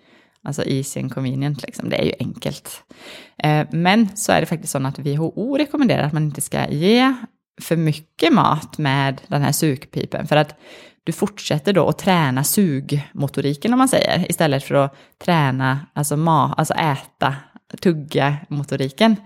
Alltså 0.46 0.64
easy 0.64 1.00
and 1.00 1.14
convenient, 1.14 1.62
liksom. 1.62 1.88
det 1.88 1.96
är 1.96 2.04
ju 2.04 2.12
enkelt. 2.18 2.82
Eh, 3.38 3.66
men 3.70 4.16
så 4.16 4.32
är 4.32 4.40
det 4.40 4.46
faktiskt 4.46 4.72
så 4.72 4.86
att 4.86 4.98
WHO 4.98 5.56
rekommenderar 5.58 6.02
att 6.02 6.12
man 6.12 6.22
inte 6.22 6.40
ska 6.40 6.68
ge 6.68 7.14
för 7.60 7.76
mycket 7.76 8.32
mat 8.32 8.78
med 8.78 9.20
den 9.26 9.42
här 9.42 9.52
sugpipen. 9.52 10.26
För 10.26 10.36
att 10.36 10.54
du 11.04 11.12
fortsätter 11.12 11.72
då 11.72 11.88
att 11.88 11.98
träna 11.98 12.44
sugmotoriken 12.44 13.72
om 13.72 13.78
man 13.78 13.88
säger, 13.88 14.30
istället 14.30 14.64
för 14.64 14.74
att 14.74 14.94
träna, 15.24 15.80
alltså, 15.92 16.16
ma, 16.16 16.54
alltså 16.54 16.74
äta, 16.74 17.34
tugga 17.80 18.36
motoriken. 18.48 19.16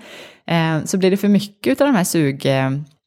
Eh, 0.46 0.84
så 0.84 0.98
blir 0.98 1.10
det 1.10 1.16
för 1.16 1.28
mycket 1.28 1.80
av 1.80 1.86
de 1.86 1.96
här 1.96 2.04
sug, 2.04 2.46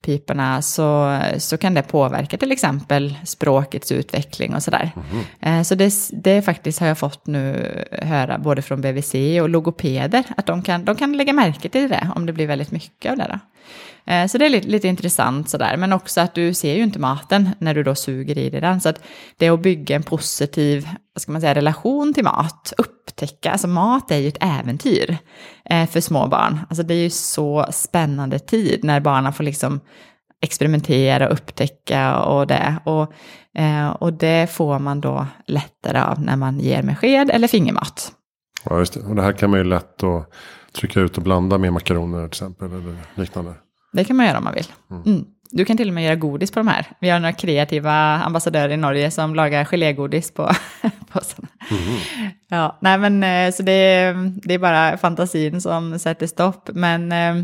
sugpiporna 0.01 0.61
så, 0.61 1.19
så 1.37 1.57
kan 1.57 1.73
det 1.73 1.81
påverka 1.81 2.37
till 2.37 2.51
exempel 2.51 3.15
språkets 3.23 3.91
utveckling 3.91 4.55
och 4.55 4.63
sådär. 4.63 4.91
Mm. 5.41 5.63
Så 5.63 5.75
det, 5.75 5.93
det 6.11 6.41
faktiskt 6.41 6.79
har 6.79 6.87
jag 6.87 6.97
fått 6.97 7.27
nu 7.27 7.73
höra 7.91 8.37
både 8.37 8.61
från 8.61 8.81
BVC 8.81 9.13
och 9.41 9.49
logopeder, 9.49 10.23
att 10.37 10.45
de 10.45 10.61
kan, 10.61 10.85
de 10.85 10.95
kan 10.95 11.17
lägga 11.17 11.33
märke 11.33 11.69
till 11.69 11.89
det 11.89 12.11
om 12.15 12.25
det 12.25 12.33
blir 12.33 12.47
väldigt 12.47 12.71
mycket 12.71 13.11
av 13.11 13.17
det. 13.17 13.27
Då. 13.29 13.39
Eh, 14.05 14.27
så 14.27 14.37
det 14.37 14.45
är 14.45 14.49
lite, 14.49 14.67
lite 14.67 14.87
intressant 14.87 15.49
sådär, 15.49 15.77
men 15.77 15.93
också 15.93 16.21
att 16.21 16.35
du 16.35 16.53
ser 16.53 16.75
ju 16.75 16.83
inte 16.83 16.99
maten 16.99 17.49
när 17.59 17.73
du 17.73 17.83
då 17.83 17.95
suger 17.95 18.37
i 18.37 18.49
dig 18.49 18.61
den. 18.61 18.81
Så 18.81 18.89
att 18.89 19.01
det 19.37 19.45
är 19.45 19.51
att 19.51 19.61
bygga 19.61 19.95
en 19.95 20.03
positiv, 20.03 20.89
vad 21.13 21.21
ska 21.21 21.31
man 21.31 21.41
säga, 21.41 21.55
relation 21.55 22.13
till 22.13 22.23
mat, 22.23 22.73
upptäcka, 22.77 23.51
alltså 23.51 23.67
mat 23.67 24.11
är 24.11 24.17
ju 24.17 24.27
ett 24.27 24.37
äventyr 24.41 25.17
eh, 25.65 25.89
för 25.89 26.01
små 26.01 26.27
barn. 26.27 26.59
Alltså 26.69 26.83
det 26.83 26.93
är 26.93 27.03
ju 27.03 27.09
så 27.09 27.65
spännande 27.71 28.39
tid 28.39 28.83
när 28.83 28.99
barnen 28.99 29.33
får 29.33 29.43
liksom 29.43 29.79
experimentera 30.41 31.27
och 31.27 31.33
upptäcka 31.33 32.19
och 32.19 32.47
det. 32.47 32.75
Och, 32.85 33.13
eh, 33.61 33.89
och 33.89 34.13
det 34.13 34.51
får 34.51 34.79
man 34.79 35.01
då 35.01 35.27
lättare 35.47 36.01
av 36.01 36.21
när 36.21 36.35
man 36.35 36.59
ger 36.59 36.83
med 36.83 36.97
sked 36.97 37.29
eller 37.33 37.47
fingermat. 37.47 38.11
Ja, 38.63 38.79
just 38.79 38.93
det. 38.93 38.99
Och 38.99 39.15
det 39.15 39.21
här 39.21 39.33
kan 39.33 39.49
man 39.49 39.59
ju 39.59 39.65
lätt 39.65 40.03
att 40.03 40.29
trycka 40.73 40.99
ut 40.99 41.17
och 41.17 41.23
blanda 41.23 41.57
med 41.57 41.73
makaroner 41.73 42.19
till 42.19 42.27
exempel 42.27 42.67
eller 42.67 42.95
liknande. 43.15 43.53
Det 43.93 44.03
kan 44.03 44.15
man 44.15 44.25
göra 44.25 44.37
om 44.37 44.43
man 44.43 44.53
vill. 44.53 44.67
Mm. 44.91 45.03
Mm. 45.03 45.25
Du 45.51 45.65
kan 45.65 45.77
till 45.77 45.87
och 45.87 45.93
med 45.93 46.03
göra 46.03 46.15
godis 46.15 46.51
på 46.51 46.59
de 46.59 46.67
här. 46.67 46.85
Vi 46.99 47.09
har 47.09 47.19
några 47.19 47.33
kreativa 47.33 47.93
ambassadörer 48.15 48.69
i 48.69 48.77
Norge 48.77 49.11
som 49.11 49.35
lagar 49.35 49.65
gelégodis 49.65 50.31
på 50.31 50.51
påsarna. 51.11 51.47
Mm. 51.71 51.99
Ja, 52.47 52.77
nej 52.81 52.97
men 52.97 53.23
eh, 53.23 53.53
så 53.53 53.63
det 53.63 53.71
är, 53.71 54.31
det 54.43 54.53
är 54.53 54.59
bara 54.59 54.97
fantasin 54.97 55.61
som 55.61 55.99
sätter 55.99 56.27
stopp. 56.27 56.69
Men 56.73 57.11
eh, 57.11 57.43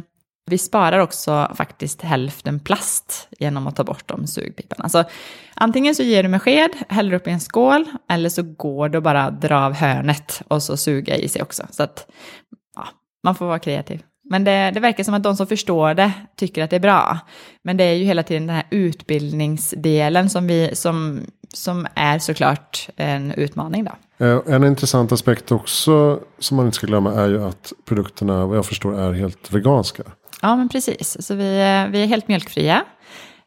vi 0.49 0.57
sparar 0.57 0.99
också 0.99 1.51
faktiskt 1.55 2.01
hälften 2.01 2.59
plast 2.59 3.27
genom 3.39 3.67
att 3.67 3.75
ta 3.75 3.83
bort 3.83 4.07
de 4.07 4.27
sugpiporna. 4.27 4.89
Så 4.89 5.03
antingen 5.53 5.95
så 5.95 6.03
ger 6.03 6.23
du 6.23 6.29
med 6.29 6.41
sked, 6.41 6.69
häller 6.89 7.13
upp 7.13 7.27
i 7.27 7.31
en 7.31 7.39
skål, 7.39 7.85
eller 8.09 8.29
så 8.29 8.43
går 8.43 8.89
det 8.89 9.01
bara 9.01 9.31
dra 9.31 9.59
av 9.59 9.73
hörnet 9.73 10.41
och 10.47 10.63
så 10.63 10.77
suga 10.77 11.15
i 11.15 11.29
sig 11.29 11.41
också. 11.41 11.67
Så 11.71 11.83
att 11.83 12.07
man 13.23 13.35
får 13.35 13.45
vara 13.45 13.59
kreativ. 13.59 14.03
Men 14.29 14.43
det, 14.43 14.71
det, 14.71 14.79
verkar 14.79 15.03
som 15.03 15.13
att 15.13 15.23
de 15.23 15.35
som 15.35 15.47
förstår 15.47 15.93
det 15.93 16.11
tycker 16.35 16.63
att 16.63 16.69
det 16.69 16.75
är 16.75 16.79
bra. 16.79 17.19
Men 17.63 17.77
det 17.77 17.83
är 17.83 17.93
ju 17.93 18.05
hela 18.05 18.23
tiden 18.23 18.47
den 18.47 18.55
här 18.55 18.65
utbildningsdelen 18.69 20.29
som, 20.29 20.47
vi, 20.47 20.75
som, 20.75 21.21
som 21.53 21.87
är 21.95 22.19
såklart 22.19 22.89
en 22.95 23.31
utmaning. 23.31 23.83
Då. 23.83 24.25
Eh, 24.25 24.39
en 24.55 24.63
intressant 24.63 25.11
aspekt 25.11 25.51
också 25.51 26.19
som 26.39 26.57
man 26.57 26.65
inte 26.65 26.75
ska 26.75 26.87
glömma 26.87 27.13
är 27.13 27.27
ju 27.27 27.43
att 27.43 27.73
produkterna, 27.85 28.45
vad 28.45 28.57
jag 28.57 28.65
förstår, 28.65 28.99
är 28.99 29.13
helt 29.13 29.53
veganska. 29.53 30.03
Ja, 30.41 30.55
men 30.55 30.69
precis. 30.69 31.27
Så 31.27 31.35
vi, 31.35 31.43
vi 31.91 32.03
är 32.03 32.05
helt 32.05 32.27
mjölkfria. 32.27 32.83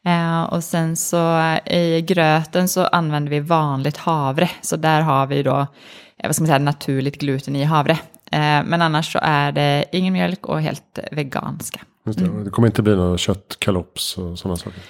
Eh, 0.05 0.43
och 0.43 0.63
sen 0.63 0.97
så 0.97 1.41
i 1.65 2.01
gröten 2.01 2.67
så 2.67 2.85
använder 2.85 3.29
vi 3.31 3.39
vanligt 3.39 3.97
havre. 3.97 4.49
Så 4.61 4.75
där 4.75 5.01
har 5.01 5.27
vi 5.27 5.43
då, 5.43 5.59
eh, 6.17 6.27
vad 6.27 6.35
ska 6.35 6.43
man 6.43 6.47
säga, 6.47 6.59
naturligt 6.59 7.17
gluten 7.17 7.55
i 7.55 7.63
havre. 7.63 7.99
Eh, 8.31 8.63
men 8.65 8.81
annars 8.81 9.11
så 9.11 9.19
är 9.21 9.51
det 9.51 9.85
ingen 9.91 10.13
mjölk 10.13 10.45
och 10.45 10.61
helt 10.61 10.99
veganska. 11.11 11.79
Mm. 12.19 12.43
det 12.43 12.49
kommer 12.49 12.67
inte 12.67 12.81
bli 12.81 12.95
några 12.95 13.17
köttkalops 13.17 14.17
och 14.17 14.39
sådana 14.39 14.57
saker. 14.57 14.81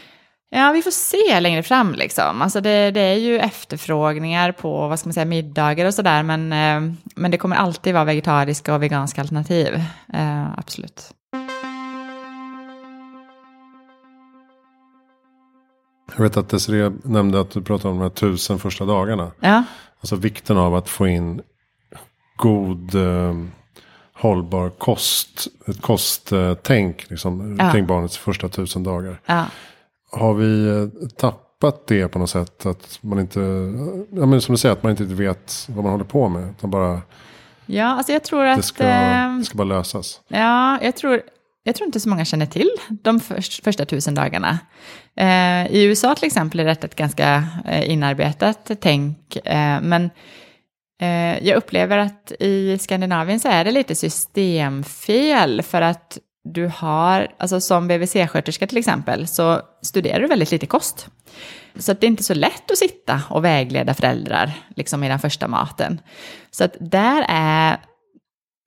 Ja, 0.50 0.72
vi 0.72 0.82
får 0.82 0.92
se 0.92 1.40
längre 1.40 1.64
fram 1.64 1.94
liksom. 1.94 2.42
Alltså 2.42 2.62
det, 2.62 2.92
det, 2.92 3.02
är 3.02 3.16
ju 3.16 3.40
efterfrågningar 3.40 4.52
på 4.52 4.88
vad 4.88 5.00
ska 5.00 5.08
man 5.08 5.14
säga, 5.14 5.26
middagar 5.26 5.86
och 5.86 5.94
sådär. 5.94 6.24
Men, 6.24 6.54
eh, 6.54 6.94
men 7.16 7.32
det 7.32 7.38
kommer 7.38 7.56
alltid 7.56 7.94
vara 7.94 8.04
vegetariska 8.04 8.76
och 8.76 8.84
veganska 8.84 9.22
alternativ. 9.22 9.74
Eh, 10.14 10.60
absolut. 10.60 11.14
Jag 16.16 16.24
vet 16.24 16.38
att 16.38 16.50
Desiree 16.50 16.92
nämnde 17.04 17.42
att 17.42 17.52
du 17.52 17.62
pratade 17.62 17.92
om 17.92 17.98
de 17.98 18.04
här 18.04 18.10
tusen 18.10 18.60
första 18.60 18.86
dagarna. 18.86 19.32
Ja. 19.40 19.64
Alltså 20.00 20.16
vikten 20.16 20.58
av 20.58 20.76
att 20.76 20.90
få 20.90 21.08
in 21.08 21.42
god 22.42 22.96
eh, 22.96 23.36
hållbar 24.14 24.70
kost. 24.70 25.48
Ett 25.68 25.82
kosttänk 25.82 27.10
liksom, 27.10 27.58
ja. 27.60 27.72
kring 27.72 27.86
barnets 27.86 28.18
första 28.18 28.50
tusen 28.50 28.84
dagar. 28.84 29.22
Ja. 29.26 29.46
Har 30.12 30.34
vi 30.34 30.68
eh, 30.68 31.08
tappat 31.08 31.88
det 31.88 32.08
på 32.08 32.20
något 32.20 32.30
sätt? 32.30 32.66
Att 32.66 33.00
man 33.02 33.20
inte, 33.20 33.40
ja, 34.12 34.26
men 34.26 34.42
som 34.42 34.54
du 34.54 34.58
säger, 34.58 34.74
att 34.74 34.84
man 34.84 34.92
inte 34.92 35.04
vet 35.04 35.68
vad 35.70 35.84
man 35.84 35.92
håller 35.92 36.06
på 36.06 36.30
med. 36.30 36.50
Utan 36.50 36.72
bara, 36.72 37.02
ja, 37.66 37.86
alltså 37.86 38.14
jag 38.14 38.24
tror 38.24 38.46
att... 38.46 38.58
Det 38.58 38.64
ska, 38.64 38.84
eh, 38.84 39.38
det 39.38 39.46
ska 39.46 39.58
bara 39.58 39.68
lösas. 39.68 40.22
Ja, 40.28 40.80
jag 40.82 40.96
tror... 40.96 41.22
Jag 41.64 41.76
tror 41.76 41.86
inte 41.86 42.00
så 42.00 42.10
många 42.10 42.26
känner 42.26 42.46
till 42.46 42.70
de 42.90 43.20
först, 43.20 43.64
första 43.64 43.86
tusen 43.86 44.16
dagarna. 44.16 44.60
Eh, 45.16 45.76
I 45.76 45.84
USA 45.84 46.16
till 46.16 46.28
exempel 46.28 46.60
är 46.60 46.66
detta 46.66 46.88
ett 46.88 46.96
ganska 46.96 47.48
eh, 47.66 47.92
inarbetat 47.92 48.72
tänk. 48.82 49.36
Eh, 49.36 49.82
men 49.82 50.04
Eh, 50.04 50.10
Eh, 51.02 51.48
jag 51.48 51.58
upplever 51.58 51.98
att 51.98 52.32
i 52.40 52.78
Skandinavien 52.78 53.40
så 53.40 53.48
är 53.48 53.66
det 53.66 53.72
lite 53.72 53.96
systemfel 53.96 55.62
för 55.62 55.82
att 55.82 56.18
du 56.44 56.72
har, 56.76 57.28
alltså 57.38 57.62
som 57.62 57.88
BVC-sköterska 57.88 58.68
till 58.68 58.78
exempel, 58.78 59.28
så 59.28 59.62
studerar 59.82 60.20
du 60.20 60.28
väldigt 60.28 60.52
lite 60.52 60.66
kost. 60.66 61.08
Så 61.76 61.92
att 61.92 62.02
det 62.02 62.06
är 62.06 62.10
inte 62.10 62.24
så 62.24 62.34
lätt 62.34 62.72
att 62.72 62.78
sitta 62.78 63.22
och 63.30 63.46
vägleda 63.46 63.94
föräldrar 63.94 64.52
liksom 64.76 65.04
i 65.04 65.10
den 65.10 65.20
första 65.20 65.48
maten. 65.48 66.00
Så 66.52 66.64
att 66.64 66.76
där 66.80 67.26
är 67.28 67.78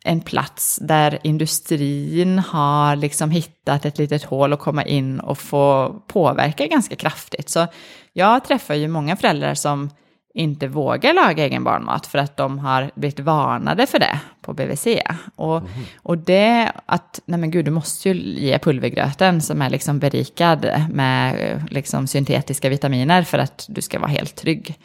en 0.05 0.21
plats 0.21 0.79
där 0.83 1.19
industrin 1.23 2.39
har 2.39 2.97
liksom 2.97 3.31
hittat 3.31 3.85
ett 3.85 3.99
litet 3.99 4.25
hål 4.25 4.53
att 4.53 4.61
komma 4.61 4.85
in 4.85 5.21
och 5.21 5.39
få 5.39 5.95
påverka 6.09 6.67
ganska 6.67 6.97
kraftigt. 6.97 7.49
Så 7.49 7.67
jag 8.13 8.45
träffar 8.45 8.75
ju 8.75 8.89
många 8.89 9.17
föräldrar 9.17 9.55
som 9.55 9.91
inte 10.35 10.69
vågar 10.69 11.15
laga 11.15 11.45
egen 11.45 11.65
barnmat 11.65 12.07
för 12.07 12.19
att 12.19 12.37
de 12.37 12.59
har 12.59 12.91
blivit 12.95 13.21
varnade 13.21 13.87
för 13.87 13.99
det 13.99 14.21
på 14.41 14.53
BVC. 14.53 14.87
Och, 15.37 15.57
mm. 15.57 15.71
och 15.97 16.19
det 16.19 16.73
att, 16.87 17.21
nej 17.25 17.41
men 17.41 17.51
gud, 17.51 17.65
du 17.65 17.71
måste 17.71 18.09
ju 18.09 18.15
ge 18.15 18.59
pulvergröten 18.59 19.41
som 19.41 19.63
är 19.63 19.71
liksom 19.71 19.99
berikad 19.99 20.87
med 20.91 21.63
liksom 21.71 22.07
syntetiska 22.07 22.69
vitaminer 22.69 23.23
för 23.23 23.39
att 23.39 23.67
du 23.69 23.83
ska 23.83 23.99
vara 23.99 24.11
helt 24.11 24.37
trygg. 24.37 24.79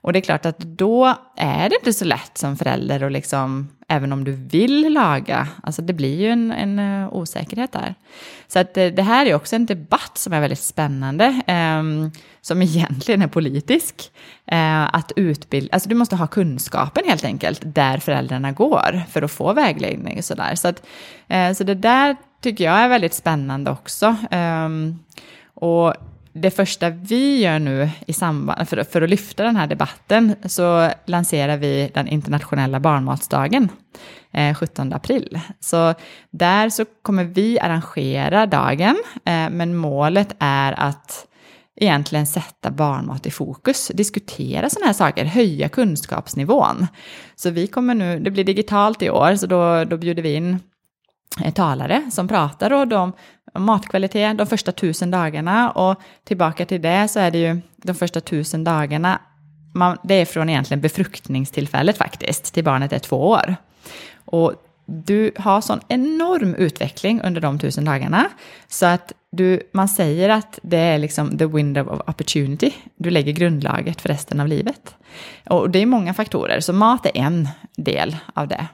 Och 0.00 0.12
det 0.12 0.18
är 0.18 0.20
klart 0.20 0.46
att 0.46 0.58
då 0.58 1.14
är 1.36 1.68
det 1.68 1.76
inte 1.76 1.92
så 1.92 2.04
lätt 2.04 2.38
som 2.38 2.56
förälder 2.56 3.02
och 3.02 3.10
liksom, 3.10 3.68
även 3.88 4.12
om 4.12 4.24
du 4.24 4.32
vill 4.32 4.92
laga, 4.92 5.48
alltså 5.62 5.82
det 5.82 5.92
blir 5.92 6.20
ju 6.20 6.28
en, 6.28 6.52
en 6.52 6.78
eh, 6.78 7.12
osäkerhet 7.12 7.72
där. 7.72 7.94
Så 8.48 8.58
att 8.58 8.76
eh, 8.76 8.86
det, 8.86 9.02
här 9.02 9.26
är 9.26 9.34
också 9.34 9.56
en 9.56 9.66
debatt 9.66 10.18
som 10.18 10.32
är 10.32 10.40
väldigt 10.40 10.58
spännande, 10.58 11.24
eh, 11.46 11.82
som 12.40 12.62
egentligen 12.62 13.22
är 13.22 13.26
politisk. 13.26 14.10
Eh, 14.46 14.94
att 14.94 15.12
utbilda, 15.16 15.72
alltså 15.72 15.88
du 15.88 15.94
måste 15.94 16.16
ha 16.16 16.26
kunskapen 16.26 17.04
helt 17.06 17.24
enkelt, 17.24 17.60
där 17.64 17.98
föräldrarna 17.98 18.52
går, 18.52 19.02
för 19.10 19.22
att 19.22 19.30
få 19.30 19.52
vägledning 19.52 20.18
och 20.18 20.24
sådär. 20.24 20.54
Så, 20.54 20.68
att, 20.68 20.86
eh, 21.28 21.52
så 21.52 21.64
det 21.64 21.74
där 21.74 22.16
tycker 22.42 22.64
jag 22.64 22.74
är 22.74 22.88
väldigt 22.88 23.14
spännande 23.14 23.70
också. 23.70 24.16
Ehm, 24.30 24.98
och 25.54 25.94
det 26.40 26.50
första 26.50 26.90
vi 26.90 27.40
gör 27.42 27.58
nu 27.58 27.90
i 28.06 28.12
samband, 28.12 28.68
för, 28.68 28.84
för, 28.84 29.02
att 29.02 29.10
lyfta 29.10 29.42
den 29.42 29.56
här 29.56 29.66
debatten 29.66 30.34
så 30.44 30.90
lanserar 31.06 31.56
vi 31.56 31.90
den 31.94 32.08
internationella 32.08 32.80
barnmatsdagen 32.80 33.68
eh, 34.32 34.54
17 34.54 34.92
april. 34.92 35.40
Så 35.60 35.94
där 36.30 36.70
så 36.70 36.84
kommer 37.02 37.24
vi 37.24 37.60
arrangera 37.60 38.46
dagen, 38.46 38.96
eh, 39.24 39.50
men 39.50 39.76
målet 39.76 40.36
är 40.38 40.80
att 40.80 41.26
egentligen 41.80 42.26
sätta 42.26 42.70
barnmat 42.70 43.26
i 43.26 43.30
fokus, 43.30 43.90
diskutera 43.94 44.70
sådana 44.70 44.86
här 44.86 44.92
saker, 44.92 45.24
höja 45.24 45.68
kunskapsnivån. 45.68 46.86
Så 47.36 47.50
vi 47.50 47.66
kommer 47.66 47.94
nu, 47.94 48.20
det 48.20 48.30
blir 48.30 48.44
digitalt 48.44 49.02
i 49.02 49.10
år, 49.10 49.36
så 49.36 49.46
då, 49.46 49.84
då 49.84 49.96
bjuder 49.96 50.22
vi 50.22 50.34
in 50.34 50.58
Eh, 51.44 51.52
talare 51.52 52.10
som 52.10 52.28
pratar 52.28 52.72
och 52.72 52.92
om 52.92 53.12
matkvalitet 53.54 54.38
de 54.38 54.46
första 54.46 54.72
tusen 54.72 55.10
dagarna 55.10 55.70
och 55.70 56.00
tillbaka 56.24 56.66
till 56.66 56.82
det 56.82 57.08
så 57.08 57.20
är 57.20 57.30
det 57.30 57.38
ju 57.38 57.60
de 57.76 57.94
första 57.94 58.20
tusen 58.20 58.64
dagarna, 58.64 59.20
man, 59.74 59.98
det 60.02 60.14
är 60.14 60.24
från 60.24 60.48
egentligen 60.48 60.80
befruktningstillfället 60.80 61.96
faktiskt, 61.98 62.54
till 62.54 62.64
barnet 62.64 62.92
är 62.92 62.98
två 62.98 63.28
år. 63.28 63.56
Och 64.24 64.54
du 64.86 65.32
har 65.36 65.60
sån 65.60 65.80
enorm 65.88 66.54
utveckling 66.54 67.20
under 67.20 67.40
de 67.40 67.58
tusen 67.58 67.84
dagarna 67.84 68.28
så 68.68 68.86
att 68.86 69.12
du, 69.30 69.60
man 69.72 69.88
säger 69.88 70.28
att 70.28 70.58
det 70.62 70.78
är 70.78 70.98
liksom 70.98 71.38
the 71.38 71.46
window 71.46 71.88
of 71.88 72.00
opportunity. 72.08 72.72
Du 72.96 73.10
lägger 73.10 73.32
grundlaget 73.32 74.00
för 74.00 74.08
resten 74.08 74.40
av 74.40 74.48
livet. 74.48 74.94
Och 75.48 75.70
det 75.70 75.78
är 75.78 75.86
många 75.86 76.14
faktorer, 76.14 76.60
så 76.60 76.72
mat 76.72 77.06
är 77.06 77.16
en 77.16 77.48
del 77.76 78.16
av 78.34 78.48
det. 78.48 78.66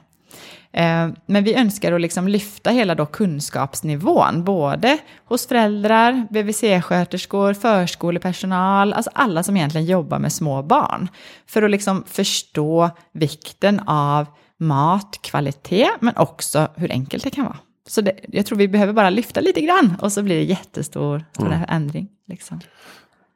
Eh, 0.75 1.09
men 1.25 1.43
vi 1.43 1.53
önskar 1.53 1.91
att 1.91 2.01
liksom 2.01 2.27
lyfta 2.27 2.69
hela 2.69 2.95
då 2.95 3.05
kunskapsnivån, 3.05 4.43
både 4.43 4.97
hos 5.25 5.47
föräldrar, 5.47 6.27
BVC-sköterskor, 6.29 7.53
förskolepersonal, 7.53 8.93
alltså 8.93 9.11
alla 9.13 9.43
som 9.43 9.57
egentligen 9.57 9.87
jobbar 9.87 10.19
med 10.19 10.33
små 10.33 10.63
barn. 10.63 11.07
För 11.47 11.63
att 11.63 11.71
liksom 11.71 12.03
förstå 12.07 12.89
vikten 13.11 13.79
av 13.87 14.25
mat, 14.57 15.19
kvalitet, 15.21 15.89
men 15.99 16.17
också 16.17 16.67
hur 16.75 16.91
enkelt 16.91 17.23
det 17.23 17.29
kan 17.29 17.45
vara. 17.45 17.57
så 17.87 18.01
det, 18.01 18.19
jag 18.27 18.45
tror 18.45 18.57
vi 18.57 18.67
behöver 18.67 18.93
bara 18.93 19.09
lyfta 19.09 19.41
lite 19.41 19.61
grann 19.61 19.95
och 20.01 20.11
så 20.11 20.23
blir 20.23 20.35
det 20.35 20.43
jättestor 20.43 21.25
mm. 21.39 21.61
ändring. 21.67 22.07
Liksom. 22.27 22.59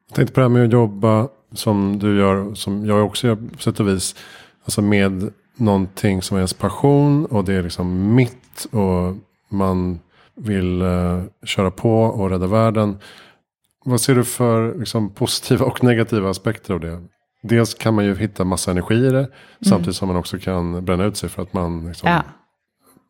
Jag 0.07 0.15
tänkte 0.15 0.33
på 0.33 0.39
det 0.39 0.43
här 0.43 0.49
med 0.49 0.65
att 0.65 0.71
jobba 0.71 1.27
som 1.53 1.99
du 1.99 2.17
gör, 2.17 2.53
som 2.53 2.85
jag 2.85 3.05
också 3.05 3.27
gör 3.27 3.35
på 3.35 3.61
sätt 3.61 3.79
och 3.79 3.87
vis. 3.87 4.15
Alltså 4.63 4.81
med 4.81 5.31
någonting 5.59 6.21
som 6.21 6.37
är 6.37 6.39
ens 6.39 6.53
passion 6.53 7.25
och 7.25 7.43
det 7.43 7.53
är 7.53 7.63
liksom 7.63 8.15
mitt 8.15 8.65
och 8.71 9.15
man 9.49 9.99
vill 10.35 10.81
uh, 10.81 11.23
köra 11.43 11.71
på 11.71 12.01
och 12.01 12.29
rädda 12.29 12.47
världen. 12.47 12.97
Vad 13.85 14.01
ser 14.01 14.15
du 14.15 14.23
för 14.23 14.79
liksom, 14.79 15.09
positiva 15.09 15.65
och 15.65 15.83
negativa 15.83 16.29
aspekter 16.29 16.73
av 16.73 16.79
det? 16.79 17.01
Dels 17.41 17.73
kan 17.73 17.93
man 17.93 18.05
ju 18.05 18.15
hitta 18.15 18.43
massa 18.43 18.71
energi 18.71 18.95
i 18.95 19.09
det. 19.09 19.19
Mm. 19.19 19.29
Samtidigt 19.61 19.95
som 19.95 20.07
man 20.07 20.17
också 20.17 20.39
kan 20.39 20.85
bränna 20.85 21.03
ut 21.03 21.17
sig 21.17 21.29
för 21.29 21.41
att 21.41 21.53
man 21.53 21.87
liksom, 21.87 22.09
ja. 22.09 22.23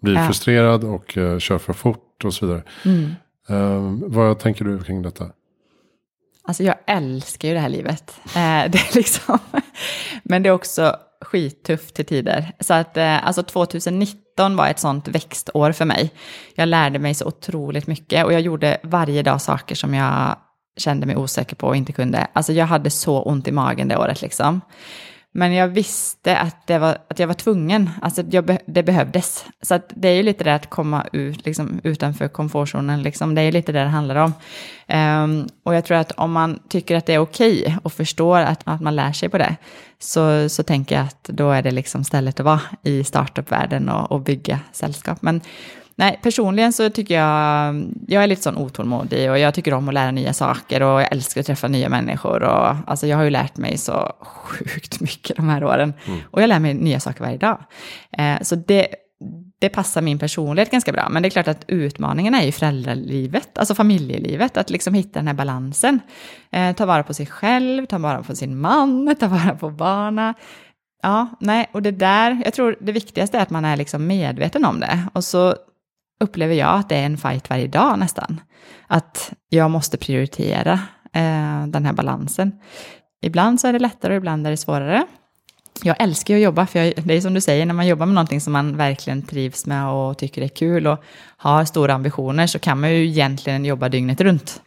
blir 0.02 0.16
ja. 0.16 0.26
frustrerad 0.26 0.84
och 0.84 1.18
uh, 1.18 1.40
kör 1.40 1.58
för 1.58 1.74
fort 1.74 2.26
och 2.26 2.34
så 2.34 2.46
vidare. 2.46 2.64
Mm. 2.86 3.12
Uh, 3.50 4.10
vad 4.10 4.40
tänker 4.40 4.66
du 4.66 4.84
kring 4.84 5.02
detta? 5.02 5.30
Alltså 6.44 6.64
jag 6.64 6.76
älskar 6.86 7.48
ju 7.48 7.54
det 7.54 7.60
här 7.60 7.70
livet. 7.70 8.20
Eh, 8.26 8.32
det 8.72 8.78
är 8.78 8.96
liksom, 8.96 9.40
men 10.24 10.44
det 10.44 10.50
är 10.50 10.54
också 10.54 10.96
skittufft 11.26 11.96
till 11.96 12.06
tider. 12.06 12.52
Så 12.60 12.74
att 12.74 12.98
eh, 12.98 13.28
alltså 13.28 13.44
2019 13.44 14.56
var 14.56 14.68
ett 14.68 14.80
sånt 14.80 15.08
växtår 15.08 15.72
för 15.72 15.86
mig. 15.86 16.12
Jag 16.56 16.70
lärde 16.70 17.00
mig 17.00 17.14
så 17.14 17.26
otroligt 17.26 17.88
mycket 17.88 18.26
och 18.26 18.34
jag 18.34 18.42
gjorde 18.42 18.78
varje 18.84 19.24
dag 19.24 19.42
saker 19.42 19.76
som 19.76 19.94
jag 19.94 20.38
kände 20.78 21.06
mig 21.06 21.16
osäker 21.16 21.56
på 21.56 21.68
och 21.68 21.76
inte 21.76 21.92
kunde. 21.92 22.28
Alltså 22.34 22.54
jag 22.54 22.66
hade 22.66 22.90
så 22.90 23.22
ont 23.22 23.48
i 23.48 23.52
magen 23.52 23.88
det 23.88 23.98
året 23.98 24.22
liksom. 24.22 24.62
Men 25.32 25.54
jag 25.54 25.68
visste 25.68 26.38
att, 26.38 26.68
det 26.68 26.80
var, 26.80 26.98
att 27.08 27.20
jag 27.20 27.28
var 27.28 27.34
tvungen, 27.34 27.90
alltså 28.02 28.24
jag, 28.32 28.58
det 28.66 28.84
behövdes. 28.84 29.46
Så 29.62 29.74
att 29.74 29.94
det 29.96 30.08
är 30.08 30.14
ju 30.14 30.24
lite 30.24 30.44
det 30.44 30.56
att 30.56 30.70
komma 30.70 31.06
ut, 31.12 31.46
liksom, 31.46 31.80
utanför 31.84 32.28
komfortzonen, 32.28 33.02
liksom. 33.02 33.36
det 33.36 33.42
är 33.42 33.46
ju 33.46 33.52
lite 33.52 33.72
det 33.72 33.80
det 33.80 33.90
handlar 33.90 34.16
om. 34.16 34.34
Um, 35.24 35.48
och 35.64 35.76
jag 35.76 35.86
tror 35.86 35.98
att 35.98 36.12
om 36.12 36.32
man 36.32 36.60
tycker 36.70 36.96
att 36.96 37.06
det 37.06 37.14
är 37.14 37.20
okej 37.20 37.62
okay 37.62 37.76
och 37.84 37.94
förstår 37.94 38.40
att, 38.40 38.62
att 38.64 38.82
man 38.82 38.96
lär 38.96 39.12
sig 39.12 39.30
på 39.30 39.38
det, 39.38 39.56
så, 40.00 40.50
så 40.50 40.64
tänker 40.64 40.96
jag 40.96 41.06
att 41.06 41.24
då 41.24 41.52
är 41.52 41.62
det 41.62 41.72
liksom 41.72 42.04
stället 42.04 42.40
att 42.40 42.46
vara 42.46 42.62
i 42.84 43.04
startupvärlden 43.04 43.90
och, 43.90 44.12
och 44.12 44.22
bygga 44.22 44.60
sällskap. 44.72 45.22
Men 45.22 45.42
Nej, 46.00 46.20
personligen 46.24 46.74
så 46.74 46.90
tycker 46.90 47.16
jag, 47.16 47.76
jag 48.08 48.24
är 48.24 48.28
lite 48.28 48.42
sån 48.42 48.58
otålmodig 48.58 49.32
och 49.32 49.40
jag 49.40 49.54
tycker 49.54 49.74
om 49.74 49.88
att 49.88 49.94
lära 49.94 50.12
nya 50.12 50.34
saker 50.34 50.82
och 50.82 51.02
jag 51.02 51.12
älskar 51.12 51.42
att 51.42 51.48
träffa 51.48 51.68
nya 51.68 51.90
människor 51.90 52.44
och 52.44 52.76
alltså 52.88 53.08
jag 53.08 53.18
har 53.18 53.24
ju 53.24 53.30
lärt 53.30 53.58
mig 53.58 53.78
så 53.78 54.12
sjukt 54.22 55.00
mycket 55.00 55.36
de 55.36 55.50
här 55.50 55.64
åren 55.64 55.94
mm. 56.06 56.20
och 56.32 56.42
jag 56.42 56.48
lär 56.48 56.60
mig 56.60 56.74
nya 56.74 57.00
saker 57.00 57.24
varje 57.24 57.38
dag. 57.38 57.58
Eh, 58.18 58.42
så 58.42 58.56
det, 58.56 58.88
det 59.60 59.70
passar 59.70 60.02
min 60.02 60.20
personlighet 60.20 60.72
ganska 60.72 60.92
bra, 60.92 61.10
men 61.10 61.24
det 61.24 61.28
är 61.28 61.32
klart 61.32 61.48
att 61.48 61.66
utmaningen 61.68 62.36
är 62.36 62.44
ju 62.44 62.52
föräldralivet, 62.52 63.58
alltså 63.58 63.76
familjelivet, 63.76 64.58
att 64.58 64.70
liksom 64.70 64.94
hitta 64.94 65.20
den 65.20 65.28
här 65.28 65.36
balansen. 65.36 66.00
Eh, 66.52 66.76
ta 66.76 66.86
vara 66.86 67.04
på 67.04 67.14
sig 67.14 67.26
själv, 67.26 67.86
ta 67.86 67.98
vara 67.98 68.24
på 68.24 68.36
sin 68.36 68.60
man, 68.60 69.16
ta 69.20 69.28
vara 69.28 69.56
på 69.56 69.70
barna. 69.70 70.34
Ja, 71.02 71.28
nej, 71.40 71.70
och 71.72 71.82
det 71.82 71.92
där, 71.92 72.42
jag 72.46 72.54
tror 72.54 72.76
det 72.82 72.92
viktigaste 72.92 73.38
är 73.38 73.42
att 73.42 73.50
man 73.50 73.66
är 73.66 73.78
liksom 73.78 74.08
medveten 74.08 74.66
om 74.66 74.80
det. 74.80 75.00
Och 75.14 75.24
så 75.24 75.56
upplever 76.20 76.56
jag 76.56 76.80
att 76.80 76.90
det 76.90 76.96
är 76.96 77.06
en 77.06 77.18
fight 77.18 77.50
varje 77.50 77.68
dag 77.68 78.00
nästan. 78.00 78.42
Att 78.88 79.34
jag 79.50 79.72
måste 79.72 79.98
prioritera 79.98 80.74
eh, 81.14 81.68
den 81.68 81.86
här 81.86 81.94
balansen. 81.94 82.52
Ibland 83.22 83.62
så 83.62 83.68
är 83.68 83.74
det 83.74 83.80
lättare 83.80 84.14
och 84.14 84.18
ibland 84.18 84.48
är 84.48 84.52
det 84.52 84.58
svårare. 84.58 85.06
Jag 85.84 85.96
älskar 86.00 86.36
att 86.36 86.42
jobba, 86.42 86.68
för 86.68 86.80
jag, 86.80 86.94
det 87.04 87.14
är 87.14 87.22
som 87.22 87.34
du 87.34 87.42
säger, 87.42 87.66
när 87.66 87.74
man 87.74 87.88
jobbar 87.88 88.06
med 88.06 88.16
någonting 88.16 88.42
som 88.42 88.54
man 88.54 88.78
verkligen 88.78 89.22
trivs 89.22 89.66
med 89.66 89.88
och 89.88 90.18
tycker 90.18 90.42
är 90.42 90.48
kul 90.48 90.88
och 90.88 91.04
har 91.38 91.66
stora 91.66 91.94
ambitioner 91.94 92.48
så 92.48 92.60
kan 92.60 92.80
man 92.80 92.92
ju 92.92 93.08
egentligen 93.08 93.66
jobba 93.66 93.90
dygnet 93.90 94.22
runt. 94.22 94.62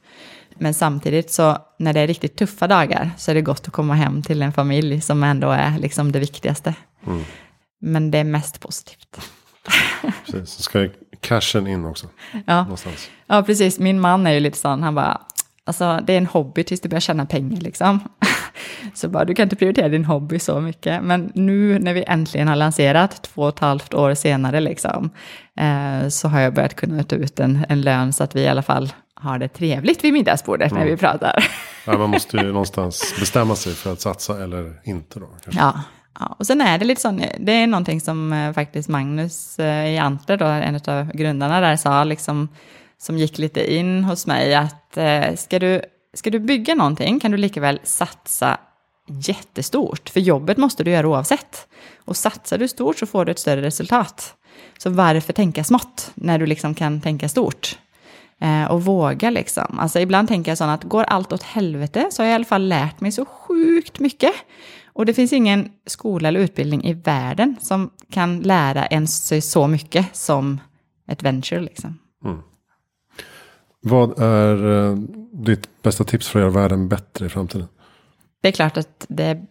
Men 0.55 0.75
samtidigt 0.75 1.31
så 1.31 1.59
när 1.79 1.93
det 1.93 2.01
är 2.01 2.07
riktigt 2.07 2.37
tuffa 2.37 2.67
dagar 2.67 3.11
så 3.19 3.31
är 3.31 3.35
det 3.35 3.41
gott 3.41 3.67
att 3.67 3.73
komma 3.73 3.95
hem 3.95 4.23
till 4.23 4.43
en 4.43 4.53
familj 4.53 5.01
som 5.01 5.23
ändå 5.23 5.51
är 5.51 5.79
liksom 5.79 6.13
det 6.13 6.19
viktigaste. 6.19 6.75
Mm. 7.07 7.25
Men 7.81 8.11
det 8.11 8.19
är 8.19 8.25
mest 8.25 8.61
positivt. 8.61 9.21
Precis, 10.27 10.51
så 10.51 10.63
ska 10.63 10.89
cashen 11.23 11.67
in 11.67 11.85
också. 11.85 12.07
Ja. 12.47 12.63
Någonstans. 12.63 13.11
ja, 13.27 13.43
precis. 13.43 13.79
Min 13.79 14.01
man 14.01 14.27
är 14.27 14.33
ju 14.33 14.41
lite 14.41 14.59
sån, 14.59 14.83
han 14.83 14.95
bara, 14.95 15.21
alltså 15.65 16.01
det 16.07 16.13
är 16.13 16.19
en 16.19 16.27
hobby 16.27 16.65
tills 16.65 16.81
du 16.81 16.89
börjar 16.89 17.01
tjäna 17.01 17.27
pengar 17.27 17.61
liksom. 17.61 18.01
Så 18.95 19.09
bara, 19.09 19.25
du 19.25 19.35
kan 19.35 19.43
inte 19.43 19.57
prioritera 19.57 19.89
din 19.89 20.05
hobby 20.05 20.39
så 20.39 20.61
mycket. 20.61 21.03
Men 21.03 21.33
nu 21.35 21.79
när 21.79 21.95
vi 21.95 22.05
äntligen 22.07 22.49
har 22.49 22.57
lanserat, 22.57 23.23
två 23.23 23.43
och 23.43 23.49
ett 23.49 23.59
halvt 23.59 23.95
år 23.95 24.15
senare, 24.15 24.61
liksom, 24.61 25.11
eh, 25.61 26.09
så 26.09 26.29
har 26.29 26.41
jag 26.41 26.55
börjat 26.55 26.77
kunna 26.77 27.03
ta 27.03 27.17
ut 27.17 27.41
en, 27.41 27.67
en 27.69 27.81
lön 27.81 28.13
så 28.13 28.25
att 28.25 28.37
vi 28.37 28.41
i 28.41 28.49
alla 28.49 28.63
fall 28.63 28.93
har 29.15 29.39
det 29.39 29.49
trevligt 29.49 30.05
vid 30.05 30.13
middagsbordet 30.13 30.73
mm. 30.73 30.85
när 30.85 30.91
vi 30.91 30.97
pratar. 30.97 31.45
Ja, 31.87 31.99
man 31.99 32.11
måste 32.11 32.37
ju 32.37 32.43
någonstans 32.53 33.15
bestämma 33.21 33.57
sig 33.57 33.73
för 33.75 33.93
att 33.93 34.01
satsa 34.01 34.43
eller 34.43 34.81
inte 34.85 35.21
då. 35.21 35.27
Kanske. 35.27 35.61
Ja, 35.61 35.81
Ja, 36.19 36.37
och 36.39 36.47
sen 36.47 36.61
är 36.61 36.79
det 36.79 36.85
lite 36.85 37.01
så, 37.01 37.21
det 37.39 37.53
är 37.53 37.67
någonting 37.67 38.01
som 38.01 38.33
eh, 38.33 38.53
faktiskt 38.53 38.89
Magnus 38.89 39.59
eh, 39.59 39.95
i 39.95 39.99
Antler, 39.99 40.37
då, 40.37 40.45
en 40.45 40.81
av 40.87 41.13
grundarna 41.13 41.61
där, 41.61 41.77
sa, 41.77 42.05
liksom, 42.05 42.49
som 42.99 43.19
gick 43.19 43.39
lite 43.39 43.75
in 43.75 44.05
hos 44.05 44.27
mig, 44.27 44.55
att 44.55 44.97
eh, 44.97 45.35
ska, 45.37 45.59
du, 45.59 45.83
ska 46.15 46.31
du 46.31 46.39
bygga 46.39 46.75
någonting 46.75 47.21
kan 47.21 47.31
du 47.31 47.37
lika 47.37 47.61
väl 47.61 47.81
satsa 47.85 48.59
jättestort, 49.09 50.09
för 50.09 50.21
jobbet 50.21 50.57
måste 50.57 50.85
du 50.85 50.91
göra 50.91 51.09
oavsett. 51.09 51.69
Och 52.05 52.17
satsar 52.17 52.59
du 52.59 52.69
stort 52.69 52.99
så 52.99 53.07
får 53.07 53.25
du 53.25 53.33
ett 53.33 53.39
större 53.39 53.63
resultat. 53.63 54.35
Så 54.79 54.91
varför 54.91 55.33
tänka 55.33 55.65
smått 55.65 56.11
när 56.15 56.39
du 56.39 56.47
liksom 56.47 56.75
kan 56.75 57.01
tänka 57.01 57.29
stort? 57.29 57.79
Och 58.71 58.85
våga 58.85 59.31
liksom. 59.31 59.79
Alltså 59.79 60.01
ibland 60.01 60.29
tänker 60.29 60.51
jag 60.51 60.59
så 60.59 60.65
att 60.65 60.85
går 60.85 61.05
allt 61.05 61.33
åt 61.33 61.43
helvete 61.43 62.07
så 62.11 62.23
har 62.23 62.27
jag 62.27 62.33
i 62.33 62.35
alla 62.35 62.45
fall 62.45 62.69
lärt 62.69 63.01
mig 63.01 63.13
så 63.13 63.25
sjukt 63.25 63.99
mycket. 63.99 64.33
Och 64.93 65.07
det 65.07 65.15
finns 65.15 65.33
ingen 65.33 65.73
skola 65.87 66.29
eller 66.29 66.41
utbildning 66.41 66.85
i 66.85 66.93
världen 66.93 67.57
som 67.61 67.91
kan 68.11 68.41
lära 68.41 68.87
en 68.87 69.07
sig 69.07 69.41
så 69.41 69.67
mycket 69.67 70.17
som 70.17 70.61
ett 71.09 71.23
venture. 71.23 71.61
Liksom. 71.61 71.99
Mm. 72.25 72.39
Vad 73.81 74.19
är 74.23 74.67
uh, 74.67 74.99
ditt 75.33 75.83
bästa 75.83 76.05
tips 76.05 76.29
för 76.29 76.39
att 76.39 76.43
göra 76.43 76.63
världen 76.63 76.89
bättre 76.89 77.27
i 77.27 77.29
framtiden? 77.29 77.69
Det 78.43 78.49
är 78.49 78.53
klart 78.53 78.77
att 78.77 79.07
det 79.09 79.43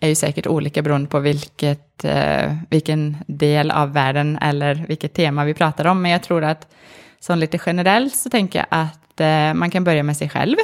är 0.00 0.08
ju 0.08 0.14
säkert 0.14 0.46
olika 0.46 0.82
beroende 0.82 1.08
på 1.08 1.18
vilket, 1.20 2.04
uh, 2.04 2.54
vilken 2.70 3.16
del 3.26 3.70
av 3.70 3.92
världen 3.92 4.38
eller 4.38 4.84
vilket 4.88 5.14
tema 5.14 5.44
vi 5.44 5.54
pratar 5.54 5.84
om. 5.84 6.02
Men 6.02 6.10
jag 6.10 6.22
tror 6.22 6.44
att 6.44 6.74
som 7.20 7.38
lite 7.38 7.58
generellt 7.66 8.14
så 8.14 8.30
tänker 8.30 8.58
jag 8.58 8.66
att 8.70 9.20
uh, 9.20 9.58
man 9.58 9.70
kan 9.70 9.84
börja 9.84 10.02
med 10.02 10.16
sig 10.16 10.28
själv. 10.28 10.56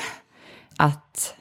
Att 0.77 1.35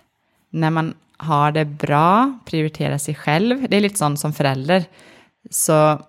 när 0.50 0.69
man 0.69 0.93
har 1.24 1.52
det 1.52 1.66
bra, 1.66 2.40
prioritera 2.46 3.00
sig 3.00 3.16
själv. 3.16 3.70
Det 3.70 3.78
är 3.78 3.82
lite 3.82 3.98
sånt 3.98 4.20
som 4.20 4.34
förälder. 4.34 4.84
Så 5.50 6.02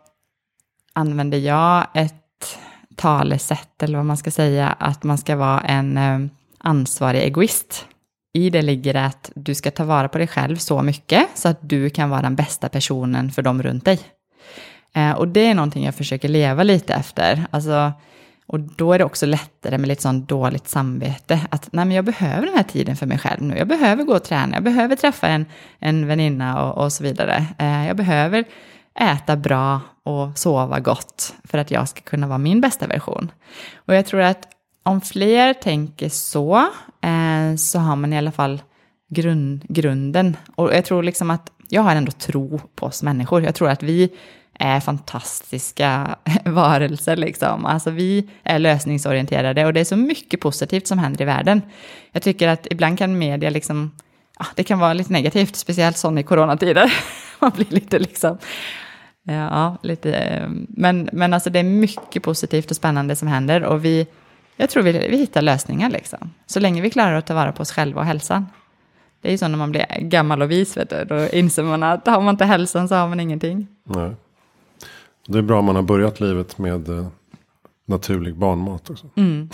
använder 0.93 1.39
jag 1.39 1.87
ett 1.95 2.59
talesätt, 2.97 3.83
eller 3.83 3.97
vad 3.97 4.07
man 4.07 4.17
ska 4.17 4.31
säga, 4.31 4.69
att 4.69 5.03
man 5.05 5.19
ska 5.19 5.37
vara 5.37 5.61
en 5.61 5.97
eh, 5.97 6.19
ansvarig 6.59 7.23
egoist. 7.23 7.87
I 8.33 8.51
det 8.51 8.63
ligger 8.63 8.95
att 8.95 9.31
du 9.35 9.55
ska 9.55 9.71
ta 9.71 9.85
vara 9.85 10.09
på 10.09 10.19
dig 10.19 10.27
själv 10.27 10.57
så 10.57 10.83
mycket 10.83 11.27
så 11.35 11.49
att 11.49 11.59
du 11.61 11.91
kan 11.91 12.11
vara 12.11 12.23
den 12.23 12.37
bästa 12.37 12.69
personen 12.69 13.31
för 13.31 13.43
dem 13.43 13.63
runt 13.63 13.85
dig. 13.85 14.01
Eh, 14.95 15.13
och 15.13 15.29
det 15.29 15.47
är 15.47 15.55
någonting 15.55 15.85
jag 15.85 15.95
försöker 15.95 16.29
leva 16.29 16.63
lite 16.63 16.95
efter. 16.95 17.47
Alltså, 17.51 17.93
och 18.47 18.61
då 18.61 18.93
är 18.93 18.99
det 18.99 19.05
också 19.05 19.27
lättare 19.27 19.79
med 19.79 19.89
lite 19.89 20.03
sånt 20.03 20.29
dåligt 20.29 20.69
samvete. 20.69 21.41
Att 21.51 21.69
nej, 21.73 21.85
men 21.85 21.97
jag 21.97 22.05
behöver 22.05 22.47
den 22.47 22.57
här 22.57 22.63
tiden 22.63 22.97
för 22.97 23.07
mig 23.07 23.19
själv 23.19 23.43
nu. 23.43 23.57
Jag 23.57 23.69
behöver 23.69 24.05
gå 24.05 24.15
och 24.15 24.25
träna, 24.25 24.57
jag 24.57 24.65
behöver 24.65 24.97
träffa 24.97 25.29
en, 25.29 25.47
en 25.79 26.07
väninna 26.07 26.65
och, 26.65 26.85
och 26.85 26.93
så 26.93 27.03
vidare. 27.03 27.47
Eh, 27.59 27.87
jag 27.87 27.97
behöver 27.97 28.45
äta 29.01 29.37
bra 29.37 29.81
och 30.03 30.39
sova 30.39 30.81
gott 30.81 31.35
för 31.45 31.59
att 31.59 31.71
jag 31.71 31.89
ska 31.89 32.01
kunna 32.01 32.27
vara 32.27 32.39
min 32.39 32.61
bästa 32.61 32.87
version. 32.87 33.31
Och 33.75 33.95
jag 33.95 34.07
tror 34.07 34.21
att 34.21 34.49
om 34.83 35.01
fler 35.01 35.55
tänker 35.55 36.09
så, 36.09 36.57
eh, 37.01 37.57
så 37.59 37.79
har 37.79 37.97
man 37.97 38.13
i 38.13 38.19
alla 38.19 38.33
fall 38.33 38.63
grund, 39.09 39.65
grunden. 39.69 40.37
Och 40.57 40.75
jag 40.75 40.85
tror 40.85 41.03
liksom 41.03 41.31
att 41.31 41.51
jag 41.69 41.83
har 41.83 41.97
ändå 41.97 42.13
tro 42.13 42.61
på 42.75 42.87
oss 42.87 43.03
människor. 43.03 43.43
Jag 43.43 43.55
tror 43.55 43.69
att 43.69 43.83
vi 43.83 44.11
är 44.59 44.81
fantastiska 44.81 46.17
varelser. 46.45 47.17
Liksom. 47.17 47.67
Alltså 47.67 47.91
vi 47.91 48.29
är 48.43 48.59
lösningsorienterade 48.59 49.67
och 49.67 49.73
det 49.73 49.81
är 49.81 49.85
så 49.85 49.97
mycket 49.97 50.41
positivt 50.41 50.87
som 50.87 50.99
händer 50.99 51.23
i 51.23 51.25
världen. 51.25 51.63
Jag 52.13 52.23
tycker 52.23 52.49
att 52.49 52.67
ibland 52.71 52.99
kan 52.99 53.19
media 53.19 53.51
liksom, 53.51 53.93
ja, 54.39 54.47
det 54.55 54.65
kan 54.65 54.79
vara 54.79 54.93
lite 54.93 55.13
negativt, 55.13 55.57
speciellt 55.57 55.99
sån 55.99 56.19
i 56.19 56.23
coronatider. 56.23 56.93
Man 57.41 57.51
blir 57.51 57.67
lite 57.71 57.99
liksom, 57.99 58.39
ja, 59.23 59.77
lite, 59.83 60.43
men, 60.69 61.09
men 61.13 61.35
alltså 61.35 61.51
det 61.51 61.59
är 61.59 61.65
mycket 61.65 62.23
positivt 62.23 62.71
och 62.71 62.77
spännande 62.77 63.17
som 63.17 63.29
händer 63.29 63.65
och 63.65 63.85
vi, 63.85 64.07
jag 64.57 64.71
tror 64.71 64.83
vi, 64.83 64.93
vi 64.93 65.17
hittar 65.17 65.43
lösningar 65.43 65.91
liksom. 65.91 66.31
Så 66.47 66.61
länge 66.61 66.83
vi 66.83 66.91
klarar 66.91 67.15
att 67.15 67.27
ta 67.27 67.35
vara 67.35 67.53
på 67.53 67.63
oss 67.63 67.73
själva 67.73 68.01
och 68.01 68.07
hälsan. 68.07 68.47
Det 69.21 69.29
är 69.29 69.33
ju 69.33 69.39
så 69.39 69.49
när 69.49 69.59
man 69.59 69.71
blir 69.71 69.87
gammal 70.01 70.43
och 70.43 70.51
vis, 70.51 70.77
vet 70.77 70.91
du, 70.91 71.05
då 71.05 71.29
inser 71.29 71.63
man 71.63 71.83
att 71.83 72.07
har 72.07 72.21
man 72.21 72.35
inte 72.35 72.45
hälsan 72.45 72.89
så 72.89 72.95
har 72.95 73.09
man 73.09 73.21
ingenting. 73.21 73.67
Nej. 73.85 74.11
Det 75.27 75.39
är 75.39 75.43
bra 75.43 75.59
om 75.59 75.65
man 75.65 75.77
har 75.77 75.83
börjat 75.83 76.21
livet 76.21 76.59
med, 76.59 76.89
eh, 76.89 77.07
naturlig 77.87 78.37
barnmat 78.37 78.91
också. 78.91 79.07
Mm. 79.17 79.49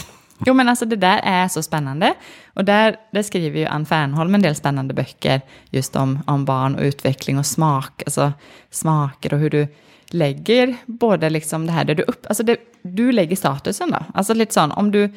Jo 0.46 0.54
men 0.54 0.68
alltså 0.68 0.84
det 0.84 0.96
där 0.96 1.20
är 1.22 1.48
så 1.48 1.62
spännande. 1.62 2.14
Och 2.54 2.64
där, 2.64 2.96
där 3.12 3.22
skriver 3.22 3.60
ju 3.60 3.66
Ann 3.66 3.86
Fernholm 3.86 4.34
en 4.34 4.42
del 4.42 4.54
spännande 4.54 4.94
böcker 4.94 5.40
just 5.70 5.96
om, 5.96 6.18
om 6.26 6.44
barn 6.44 6.74
och 6.74 6.82
utveckling 6.82 7.38
och 7.38 7.46
smak. 7.46 8.02
Alltså 8.06 8.32
smaker 8.70 9.34
och 9.34 9.40
hur 9.40 9.50
du 9.50 9.68
lägger 10.10 10.76
både 10.86 11.30
liksom 11.30 11.66
det 11.66 11.72
här 11.72 11.84
där 11.84 11.94
du 11.94 12.02
upp, 12.02 12.26
alltså 12.26 12.42
det, 12.42 12.56
du 12.82 13.12
lägger 13.12 13.36
statusen 13.36 13.90
då. 13.90 13.98
Alltså 14.14 14.34
lite 14.34 14.54
sån, 14.54 14.72
om 14.72 14.90
du, 14.90 15.14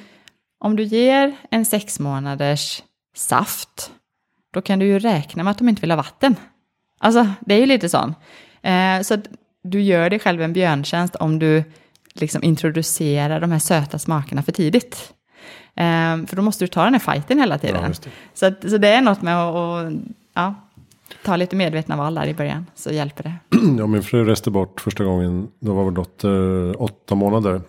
om 0.59 0.75
du 0.75 0.83
ger 0.83 1.35
en 1.51 1.65
sex 1.65 1.99
månaders 1.99 2.83
saft, 3.15 3.91
då 4.53 4.61
kan 4.61 4.79
du 4.79 4.85
ju 4.85 4.99
räkna 4.99 5.43
med 5.43 5.51
att 5.51 5.57
de 5.57 5.69
inte 5.69 5.81
vill 5.81 5.91
ha 5.91 5.97
vatten. 5.97 6.35
Alltså 6.99 7.27
det 7.39 7.55
är 7.55 7.59
ju 7.59 7.65
lite 7.65 7.89
sån. 7.89 8.15
Eh, 8.61 9.01
så 9.01 9.17
du 9.63 9.81
gör 9.81 10.09
dig 10.09 10.19
själv 10.19 10.41
en 10.41 10.53
björntjänst 10.53 11.15
om 11.15 11.39
du 11.39 11.63
liksom 12.13 12.43
introducerar 12.43 13.39
de 13.39 13.51
här 13.51 13.59
söta 13.59 13.99
smakerna 13.99 14.43
för 14.43 14.51
tidigt. 14.51 15.13
Eh, 15.75 16.25
för 16.27 16.35
då 16.35 16.41
måste 16.41 16.63
du 16.63 16.67
ta 16.67 16.83
den 16.83 16.93
här 16.93 17.13
fighten 17.13 17.39
hela 17.39 17.57
tiden. 17.57 17.81
Ja, 17.81 17.87
det. 17.87 18.09
Så, 18.33 18.45
att, 18.45 18.69
så 18.69 18.77
det 18.77 18.87
är 18.87 19.01
något 19.01 19.21
med 19.21 19.37
att 19.37 19.55
och, 19.55 19.91
ja, 20.33 20.55
ta 21.23 21.35
lite 21.35 21.55
medvetna 21.55 21.97
val 21.97 22.15
där 22.15 22.27
i 22.27 22.33
början, 22.33 22.65
så 22.75 22.91
hjälper 22.91 23.23
det. 23.23 23.33
Ja, 23.77 23.87
min 23.87 24.03
fru 24.03 24.25
reste 24.25 24.51
bort 24.51 24.81
första 24.81 25.03
gången. 25.03 25.47
Då 25.59 25.73
var 25.73 25.83
vår 25.83 25.91
dotter 25.91 26.81
åtta 26.81 27.15
månader. 27.15 27.61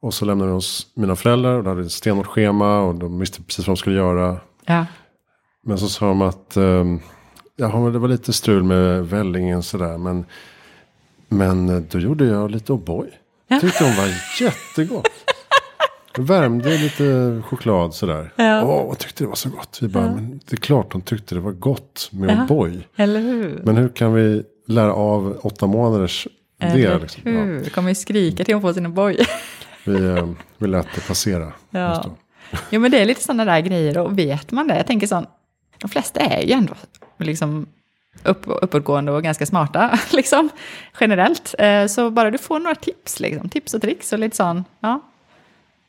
Och 0.00 0.14
så 0.14 0.24
lämnade 0.24 0.50
vi 0.50 0.54
hos 0.54 0.86
mina 0.94 1.16
föräldrar. 1.16 1.56
Och 1.56 1.64
de 1.64 1.68
hade 1.70 1.82
ett 1.82 1.92
stenhårt 1.92 2.26
schema. 2.26 2.80
Och 2.80 2.94
de 2.94 3.18
visste 3.18 3.42
precis 3.42 3.66
vad 3.66 3.76
de 3.76 3.78
skulle 3.78 3.96
göra. 3.96 4.36
Ja, 4.66 4.86
Men 5.66 5.78
så 5.78 5.88
sa 5.88 6.06
de 6.06 6.22
att 6.22 6.56
um, 6.56 7.00
ja, 7.56 7.66
det 7.66 7.98
var 7.98 8.08
lite 8.08 8.32
strul 8.32 8.62
med 8.62 9.08
vällingen 9.08 9.62
sådär. 9.62 9.98
Men, 9.98 10.24
men 11.32 11.68
eh, 11.68 11.82
då 11.90 11.98
gjorde 11.98 12.24
jag 12.24 12.50
lite 12.50 12.72
O'boy. 12.72 13.06
Ja. 13.48 13.60
Tyckte 13.60 13.84
hon 13.84 13.96
var 13.96 14.08
jättegott. 14.40 15.08
Värmde 16.18 16.78
lite 16.78 17.42
choklad 17.46 17.94
sådär. 17.94 18.32
Ja. 18.36 18.62
Åh, 18.64 18.80
och 18.80 18.98
tyckte 18.98 19.24
det 19.24 19.28
var 19.28 19.34
så 19.34 19.48
gott. 19.48 19.78
Vi 19.82 19.88
bara, 19.88 20.14
men 20.14 20.40
det 20.46 20.52
är 20.52 20.56
klart 20.56 20.92
hon 20.92 21.02
tyckte 21.02 21.34
det 21.34 21.40
var 21.40 21.52
gott 21.52 22.08
med 22.12 22.30
Ja. 22.30 22.46
O'boy. 22.46 22.82
eller 22.96 23.20
hur? 23.20 23.60
Men 23.64 23.76
hur 23.76 23.88
kan 23.88 24.12
vi 24.14 24.42
lära 24.66 24.92
av 24.94 25.40
åtta 25.42 25.66
månaders 25.66 26.28
det? 26.58 26.66
eller 26.66 27.00
Liksom? 27.00 27.20
Ja, 27.24 27.30
hur? 27.42 27.64
Kommer 27.64 27.88
ju 27.88 27.94
skrika 27.94 28.44
till 28.44 28.54
hon 28.54 28.62
får 28.62 28.72
sin 28.72 28.94
boj. 28.94 29.18
vi, 29.84 29.94
eh, 30.04 30.28
vi 30.58 30.66
lät 30.68 30.86
det 30.94 31.06
passera. 31.08 31.52
Ja. 31.70 32.16
Jo, 32.70 32.80
men 32.80 32.90
det 32.90 33.00
är 33.00 33.04
lite 33.04 33.22
sådana 33.22 33.44
där 33.44 33.60
grejer 33.60 33.98
och 33.98 34.18
vet 34.18 34.50
man 34.52 34.68
det, 34.68 34.76
jag 34.76 34.86
tänker 34.86 35.06
sån, 35.06 35.26
de 35.78 35.88
flesta 35.90 36.20
är 36.20 36.42
ju 36.42 36.52
ändå 36.52 36.74
liksom 37.18 37.66
upp, 38.24 38.42
uppåtgående 38.46 39.12
och 39.12 39.22
ganska 39.22 39.46
smarta, 39.46 39.98
liksom, 40.12 40.48
generellt. 41.00 41.54
Eh, 41.58 41.86
Så 41.86 42.10
bara 42.10 42.30
du 42.30 42.38
får 42.38 42.58
några 42.58 42.74
tips, 42.74 43.20
liksom, 43.20 43.48
tips 43.48 43.74
och 43.74 43.80
tricks 43.82 44.12
och 44.12 44.18
lite 44.18 44.36
sån, 44.36 44.64
ja, 44.80 45.00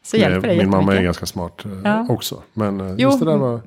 så 0.03 0.17
hjälper 0.17 0.47
det 0.47 0.57
Min 0.57 0.69
mamma 0.69 0.95
är 0.95 1.01
ganska 1.01 1.25
smart 1.25 1.65
eh, 1.65 1.71
Ja. 1.83 2.05
också. 2.09 2.41
Men 2.53 2.79
eh, 2.81 2.87
Jo. 2.97 3.09
just 3.09 3.19
det 3.19 3.25
där 3.25 3.37
var 3.37 3.61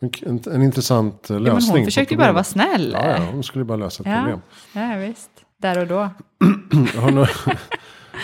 en, 0.00 0.10
en, 0.26 0.40
en 0.54 0.62
intressant 0.62 1.30
eh, 1.30 1.36
Ja, 1.36 1.40
lösning. 1.40 1.72
men 1.72 1.78
hon 1.80 1.84
försökte 1.84 2.14
ju 2.14 2.18
bara 2.18 2.32
vara 2.32 2.44
snäll. 2.44 2.90
Ja, 2.92 3.06
ja, 3.10 3.24
hon 3.32 3.42
skulle 3.42 3.64
bara 3.64 3.78
lösa 3.78 4.02
ett 4.02 4.08
ja, 4.10 4.16
problem. 4.16 4.40
ja, 4.72 4.96
visst. 4.96 5.30
Där 5.56 5.78
och 5.78 5.86
då. 5.86 5.96
Har 7.00 7.10
du, 7.10 7.26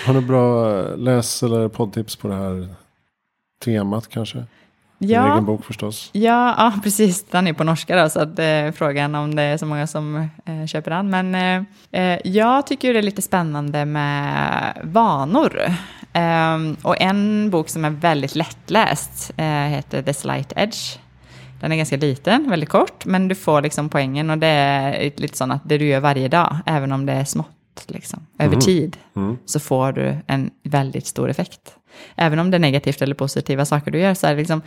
har 0.07 0.14
du 0.14 0.20
bra 0.20 0.73
läs 0.97 1.42
eller 1.42 1.68
poddtips 1.68 2.16
på 2.16 2.29
det 2.29 2.35
här 2.35 2.68
temat 3.64 4.09
kanske? 4.09 4.44
Ja, 5.04 5.32
egen 5.32 5.44
bok 5.44 5.64
förstås. 5.64 6.10
Ja, 6.12 6.54
ja, 6.58 6.72
precis. 6.82 7.24
Den 7.24 7.46
är 7.46 7.52
på 7.52 7.64
norska 7.64 8.02
då, 8.02 8.08
så 8.08 8.20
att, 8.20 8.38
eh, 8.38 8.70
frågan 8.74 9.14
om 9.14 9.34
det 9.34 9.42
är 9.42 9.56
så 9.56 9.66
många 9.66 9.86
som 9.86 10.28
eh, 10.44 10.66
köper 10.66 10.90
den. 10.90 11.10
Men 11.10 11.34
eh, 11.34 12.02
eh, 12.02 12.18
jag 12.24 12.66
tycker 12.66 12.92
det 12.92 12.98
är 12.98 13.02
lite 13.02 13.22
spännande 13.22 13.84
med 13.84 14.80
vanor. 14.82 15.62
Ehm, 16.12 16.76
och 16.82 17.00
en 17.00 17.50
bok 17.50 17.68
som 17.68 17.84
är 17.84 17.90
väldigt 17.90 18.34
lättläst 18.34 19.32
eh, 19.36 19.46
heter 19.46 20.02
The 20.02 20.14
Slight 20.14 20.52
Edge. 20.56 20.98
Den 21.60 21.72
är 21.72 21.76
ganska 21.76 21.96
liten, 21.96 22.50
väldigt 22.50 22.68
kort, 22.68 23.04
men 23.04 23.28
du 23.28 23.34
får 23.34 23.62
liksom 23.62 23.88
poängen 23.88 24.30
och 24.30 24.38
det 24.38 24.46
är 24.46 25.12
lite 25.16 25.36
sånt 25.36 25.52
att 25.52 25.68
det 25.68 25.78
du 25.78 25.86
gör 25.86 26.00
varje 26.00 26.28
dag, 26.28 26.56
även 26.66 26.92
om 26.92 27.06
det 27.06 27.12
är 27.12 27.24
smått, 27.24 27.50
liksom, 27.90 28.27
över 28.38 28.57
tid, 28.57 28.97
så 29.44 29.61
får 29.61 29.92
du 29.92 30.16
en 30.27 30.51
väldigt 30.62 31.07
stor 31.07 31.31
effekt. 31.31 31.77
Även 32.16 32.38
om 32.38 32.51
det 32.51 32.57
är 32.57 32.59
negativt 32.59 33.03
eller 33.03 33.14
positiva 33.14 33.64
saker 33.64 33.90
du 33.90 33.99
gör, 33.99 34.14
så 34.14 34.27
är 34.27 34.31
det 34.31 34.38
liksom 34.38 34.62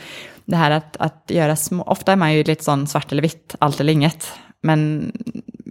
det 0.46 0.56
här 0.56 0.72
att, 0.72 0.98
att 0.98 1.24
göra 1.28 1.56
små, 1.56 1.84
ofta 1.84 2.12
är 2.12 2.16
man 2.16 2.34
ju 2.34 2.44
lite 2.44 2.64
sån 2.64 2.88
svart 2.88 3.12
eller 3.12 3.22
vitt, 3.22 3.56
allt 3.60 3.80
eller 3.80 3.94
inget, 3.94 4.32
men, 4.62 5.12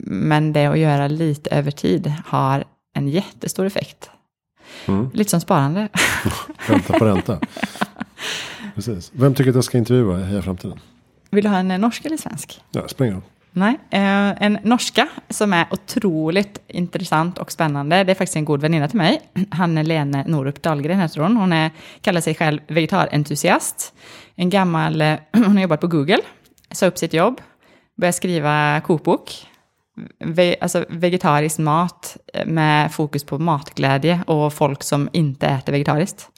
men 0.04 0.52
det 0.52 0.66
att 0.66 0.78
göra 0.78 1.08
lite 1.08 1.50
över 1.50 1.70
tid 1.70 2.12
har 2.26 2.64
en 2.94 3.08
jättestor 3.08 3.66
effekt. 3.66 4.10
Lite 5.12 5.30
som 5.30 5.40
sparande. 5.40 5.88
Ränta 6.66 6.98
på 6.98 7.04
ränta. 7.04 7.40
Precis. 8.74 9.12
Vem 9.14 9.34
tycker 9.34 9.50
att 9.50 9.54
jag 9.54 9.64
ska 9.64 9.78
intervjua 9.78 10.20
i 10.20 10.24
Heja 10.24 10.42
Framtiden? 10.42 10.80
Vill 11.30 11.44
du 11.44 11.50
ha 11.50 11.58
en 11.58 11.80
norsk 11.80 12.04
eller 12.04 12.16
svensk? 12.16 12.60
Ja, 12.70 12.86
roll. 12.98 13.22
Nej, 13.56 13.78
eh, 13.90 14.42
en 14.42 14.58
norska 14.62 15.08
som 15.28 15.52
är 15.52 15.66
otroligt 15.70 16.60
intressant 16.68 17.38
och 17.38 17.52
spännande. 17.52 18.04
Det 18.04 18.12
är 18.12 18.14
faktiskt 18.14 18.36
en 18.36 18.44
god 18.44 18.60
väninna 18.60 18.88
till 18.88 18.98
mig. 18.98 19.20
Hanne-Lene 19.50 20.24
Norup 20.26 20.62
Dahlgren 20.62 21.00
heter 21.00 21.20
hon. 21.20 21.36
Hon 21.36 21.52
är, 21.52 21.70
kallar 22.00 22.20
sig 22.20 22.34
själv 22.34 22.60
vegetarentusiast. 22.66 23.94
En 24.34 24.50
gammal, 24.50 25.02
eh, 25.02 25.14
hon 25.32 25.56
har 25.56 25.60
jobbat 25.60 25.80
på 25.80 25.86
Google, 25.86 26.18
sa 26.70 26.86
upp 26.86 26.98
sitt 26.98 27.14
jobb, 27.14 27.40
började 27.96 28.12
skriva 28.12 28.80
kokbok. 28.80 29.46
Ve, 30.18 30.56
alltså 30.60 30.84
vegetarisk 30.88 31.58
mat 31.58 32.16
med 32.46 32.92
fokus 32.92 33.24
på 33.24 33.38
matglädje 33.38 34.20
och 34.26 34.52
folk 34.52 34.82
som 34.82 35.08
inte 35.12 35.46
äter 35.46 35.72
vegetariskt. 35.72 36.30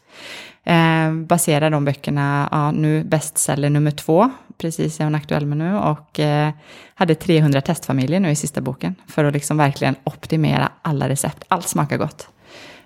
Eh, 0.68 1.12
baserar 1.12 1.70
de 1.70 1.84
böckerna, 1.84 2.48
ja, 2.50 2.70
nu 2.70 3.04
bestseller 3.04 3.70
nummer 3.70 3.90
två, 3.90 4.30
precis 4.58 5.00
är 5.00 5.04
hon 5.04 5.14
aktuell 5.14 5.46
med 5.46 5.58
nu, 5.58 5.76
och 5.76 6.20
eh, 6.20 6.50
hade 6.94 7.14
300 7.14 7.60
testfamiljer 7.60 8.20
nu 8.20 8.30
i 8.30 8.36
sista 8.36 8.60
boken, 8.60 8.94
för 9.06 9.24
att 9.24 9.32
liksom 9.32 9.56
verkligen 9.56 9.94
optimera 10.04 10.68
alla 10.82 11.08
recept, 11.08 11.44
allt 11.48 11.68
smakar 11.68 11.96
gott. 11.96 12.28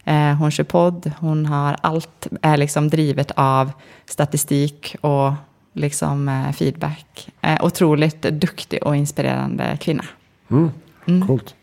Eh, 0.04 0.34
hon 0.34 0.50
kör 0.50 0.64
podd, 0.64 1.12
hon 1.18 1.46
har 1.46 1.76
allt, 1.80 2.26
är 2.42 2.56
liksom 2.56 2.88
drivet 2.88 3.30
av 3.34 3.72
statistik 4.06 4.96
och 5.00 5.32
liksom 5.72 6.28
eh, 6.28 6.52
feedback. 6.52 7.28
Eh, 7.40 7.64
otroligt 7.64 8.22
duktig 8.22 8.82
och 8.82 8.96
inspirerande 8.96 9.78
kvinna. 9.80 10.04
Mm. 10.50 11.26
Coolt. 11.26 11.54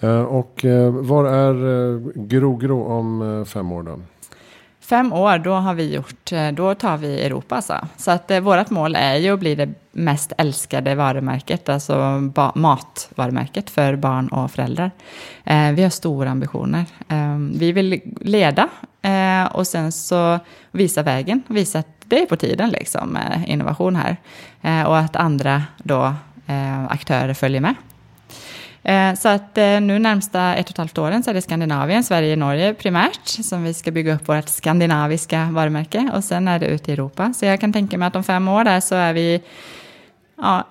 Eh, 0.00 0.22
och 0.22 0.64
var 0.90 1.24
är 1.24 1.54
eh, 1.94 2.00
Gro 2.14 2.56
Gro 2.56 2.84
om 2.84 3.44
fem 3.48 3.72
år 3.72 3.82
då? 3.82 3.98
Fem 4.84 5.12
år, 5.12 5.38
då 5.38 5.52
har 5.52 5.74
vi 5.74 5.94
gjort, 5.94 6.32
eh, 6.32 6.48
då 6.52 6.74
tar 6.74 6.96
vi 6.96 7.22
Europa 7.22 7.56
alltså. 7.56 7.88
Så 7.96 8.10
att 8.10 8.30
eh, 8.30 8.40
vårt 8.40 8.70
mål 8.70 8.96
är 8.96 9.16
ju 9.16 9.34
att 9.34 9.40
bli 9.40 9.54
det 9.54 9.68
mest 9.92 10.32
älskade 10.38 10.94
varumärket, 10.94 11.68
alltså 11.68 11.94
matvarumärket 12.54 13.70
för 13.70 13.96
barn 13.96 14.28
och 14.28 14.50
föräldrar. 14.50 14.90
Eh, 15.44 15.72
vi 15.72 15.82
har 15.82 15.90
stora 15.90 16.30
ambitioner. 16.30 16.84
Eh, 17.08 17.36
vi 17.54 17.72
vill 17.72 18.00
leda 18.20 18.68
eh, 19.02 19.44
och 19.44 19.66
sen 19.66 19.92
så 19.92 20.38
visa 20.70 21.02
vägen, 21.02 21.42
visa 21.46 21.78
att 21.78 21.88
det 22.04 22.22
är 22.22 22.26
på 22.26 22.36
tiden 22.36 22.70
liksom 22.70 23.08
med 23.08 23.44
innovation 23.46 23.96
här. 23.96 24.16
Eh, 24.62 24.82
och 24.82 24.98
att 24.98 25.16
andra 25.16 25.62
då 25.82 26.14
eh, 26.46 26.84
aktörer 26.84 27.34
följer 27.34 27.60
med. 27.60 27.74
Eh, 28.84 29.14
så 29.14 29.28
att 29.28 29.58
eh, 29.58 29.80
nu 29.80 29.98
närmsta 29.98 30.54
ett 30.54 30.66
och 30.66 30.70
ett 30.70 30.78
halvt 30.78 30.98
åren 30.98 31.22
så 31.22 31.30
är 31.30 31.34
det 31.34 31.42
Skandinavien, 31.42 32.04
Sverige, 32.04 32.36
Norge 32.36 32.74
primärt 32.74 33.26
som 33.26 33.64
vi 33.64 33.74
ska 33.74 33.90
bygga 33.90 34.14
upp 34.14 34.28
vårt 34.28 34.48
skandinaviska 34.48 35.48
varumärke 35.52 36.10
och 36.14 36.24
sen 36.24 36.48
är 36.48 36.58
det 36.58 36.66
ute 36.66 36.90
i 36.90 36.94
Europa. 36.94 37.32
Så 37.32 37.44
jag 37.44 37.60
kan 37.60 37.72
tänka 37.72 37.98
mig 37.98 38.08
att 38.08 38.16
om 38.16 38.24
fem 38.24 38.48
år 38.48 38.64
där 38.64 38.80
så 38.80 38.94
är 38.94 39.12
vi 39.12 39.42
ja, 40.36 40.66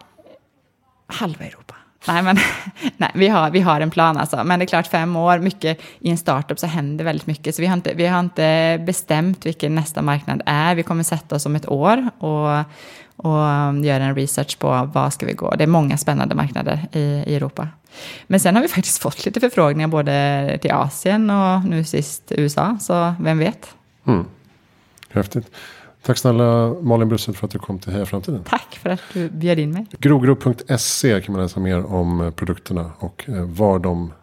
halva 1.08 1.46
Europa. 1.46 1.76
Nej, 2.08 2.24
men 2.24 2.38
nej, 2.98 3.12
vi, 3.14 3.28
har, 3.28 3.50
vi 3.50 3.60
har 3.60 3.82
en 3.82 3.92
plan 3.92 4.18
alltså. 4.18 4.44
Men 4.44 4.60
det 4.60 4.66
är 4.66 4.68
klart, 4.68 4.88
fem 4.88 5.16
år, 5.16 5.40
mycket 5.40 5.82
i 6.00 6.10
en 6.10 6.18
startup 6.18 6.60
så 6.60 6.68
händer 6.68 7.06
väldigt 7.06 7.28
mycket. 7.28 7.56
Så 7.56 7.62
vi 7.62 7.68
har 7.68 7.74
inte, 7.74 7.94
vi 7.94 8.08
har 8.08 8.20
inte 8.20 8.80
bestämt 8.86 9.46
vilken 9.46 9.76
nästa 9.76 10.02
marknad 10.02 10.42
är. 10.46 10.76
Vi 10.76 10.84
kommer 10.84 11.04
sätta 11.04 11.36
oss 11.36 11.46
om 11.46 11.56
ett 11.56 11.70
år 11.70 12.10
och, 12.20 12.58
och 13.16 13.40
göra 13.86 14.04
en 14.04 14.16
research 14.16 14.60
på 14.60 14.90
vad 14.94 15.14
ska 15.14 15.26
vi 15.26 15.34
gå. 15.34 15.56
Det 15.56 15.64
är 15.64 15.68
många 15.68 15.98
spännande 15.98 16.36
marknader 16.36 16.88
i, 16.92 17.00
i 17.00 17.36
Europa. 17.36 17.68
Men 18.28 18.40
sen 18.40 18.56
har 18.56 18.62
vi 18.62 18.68
faktiskt 18.78 19.02
fått 19.02 19.26
lite 19.26 19.40
förfrågningar 19.40 19.88
både 19.88 20.58
till 20.62 20.72
Asien 20.72 21.30
och 21.30 21.66
nu 21.66 21.84
sist 21.84 22.32
USA. 22.38 22.78
Så 22.82 23.14
vem 23.20 23.38
vet? 23.38 23.76
Häftigt. 25.10 25.52
Tack 26.06 26.18
snälla 26.18 26.74
Malin 26.82 27.10
Brussel 27.10 27.36
för 27.36 27.46
att 27.48 27.52
du 27.52 27.60
kom 27.60 27.80
till 27.80 27.94
Heja 27.94 28.06
Framtiden. 28.06 28.44
Tack 28.44 28.80
för 28.82 28.90
att 28.90 29.02
du 29.14 29.30
bjöd 29.30 29.60
in 29.60 29.72
mig. 29.72 29.86
Grogro.se 30.00 31.22
kan 31.22 31.34
man 31.34 31.42
läsa 31.42 31.60
mer 31.60 31.86
om 31.86 32.22
eh, 32.22 32.32
produkterna 32.32 32.92
och 33.00 33.26
eh, 33.28 33.44
var 33.44 33.80
de 33.80 34.14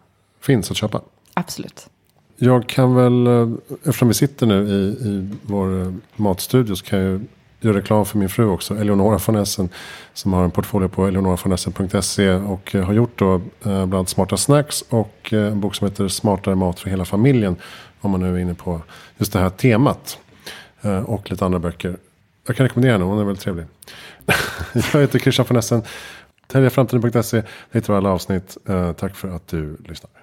finns 0.41 0.71
att 0.71 0.77
köpa. 0.77 1.01
Absolut. 1.33 1.89
Jag 2.37 2.67
kan 2.67 2.95
väl, 2.95 3.27
eh, 3.27 3.49
eftersom 3.83 4.07
vi 4.07 4.13
sitter 4.13 4.45
nu 4.45 4.67
i, 4.67 5.07
i 5.09 5.29
vår 5.41 5.93
matstudio 6.15 6.75
så 6.75 6.85
kan 6.85 6.99
jag 6.99 7.21
Gör 7.63 7.73
reklam 7.73 8.05
för 8.05 8.17
min 8.17 8.29
fru 8.29 8.45
också, 8.45 8.77
Eleonora 8.77 9.19
von 9.27 9.35
Essen. 9.35 9.69
Som 10.13 10.33
har 10.33 10.43
en 10.43 10.51
portfolio 10.51 10.87
på 10.87 11.07
eleonoravonEssen.se 11.07 12.31
och 12.31 12.75
eh, 12.75 12.83
har 12.83 12.93
gjort 12.93 13.19
då 13.19 13.35
eh, 13.35 13.41
bland 13.61 13.93
annat 13.93 14.09
Smarta 14.09 14.37
Snacks 14.37 14.81
och 14.89 15.33
eh, 15.33 15.51
en 15.51 15.59
bok 15.59 15.75
som 15.75 15.87
heter 15.87 16.07
Smartare 16.07 16.55
mat 16.55 16.79
för 16.79 16.89
hela 16.89 17.05
familjen. 17.05 17.55
Om 18.01 18.11
man 18.11 18.19
nu 18.19 18.35
är 18.35 18.39
inne 18.39 18.53
på 18.53 18.81
just 19.17 19.33
det 19.33 19.39
här 19.39 19.49
temat. 19.49 20.17
Och 21.05 21.31
lite 21.31 21.45
andra 21.45 21.59
böcker. 21.59 21.97
Jag 22.47 22.55
kan 22.55 22.65
rekommendera 22.65 22.91
henne, 22.93 23.05
hon 23.05 23.19
är 23.19 23.23
väldigt 23.23 23.43
trevlig. 23.43 23.65
jag 24.93 25.01
heter 25.01 25.19
Christian 25.19 25.45
von 25.49 25.57
Essen. 25.57 25.83
Täljaframtiden.se. 26.47 27.37
Det 27.37 27.45
hittar 27.71 27.93
du 27.93 27.97
alla 27.97 28.09
avsnitt. 28.09 28.57
Tack 28.97 29.15
för 29.15 29.35
att 29.35 29.47
du 29.47 29.77
lyssnar. 29.85 30.20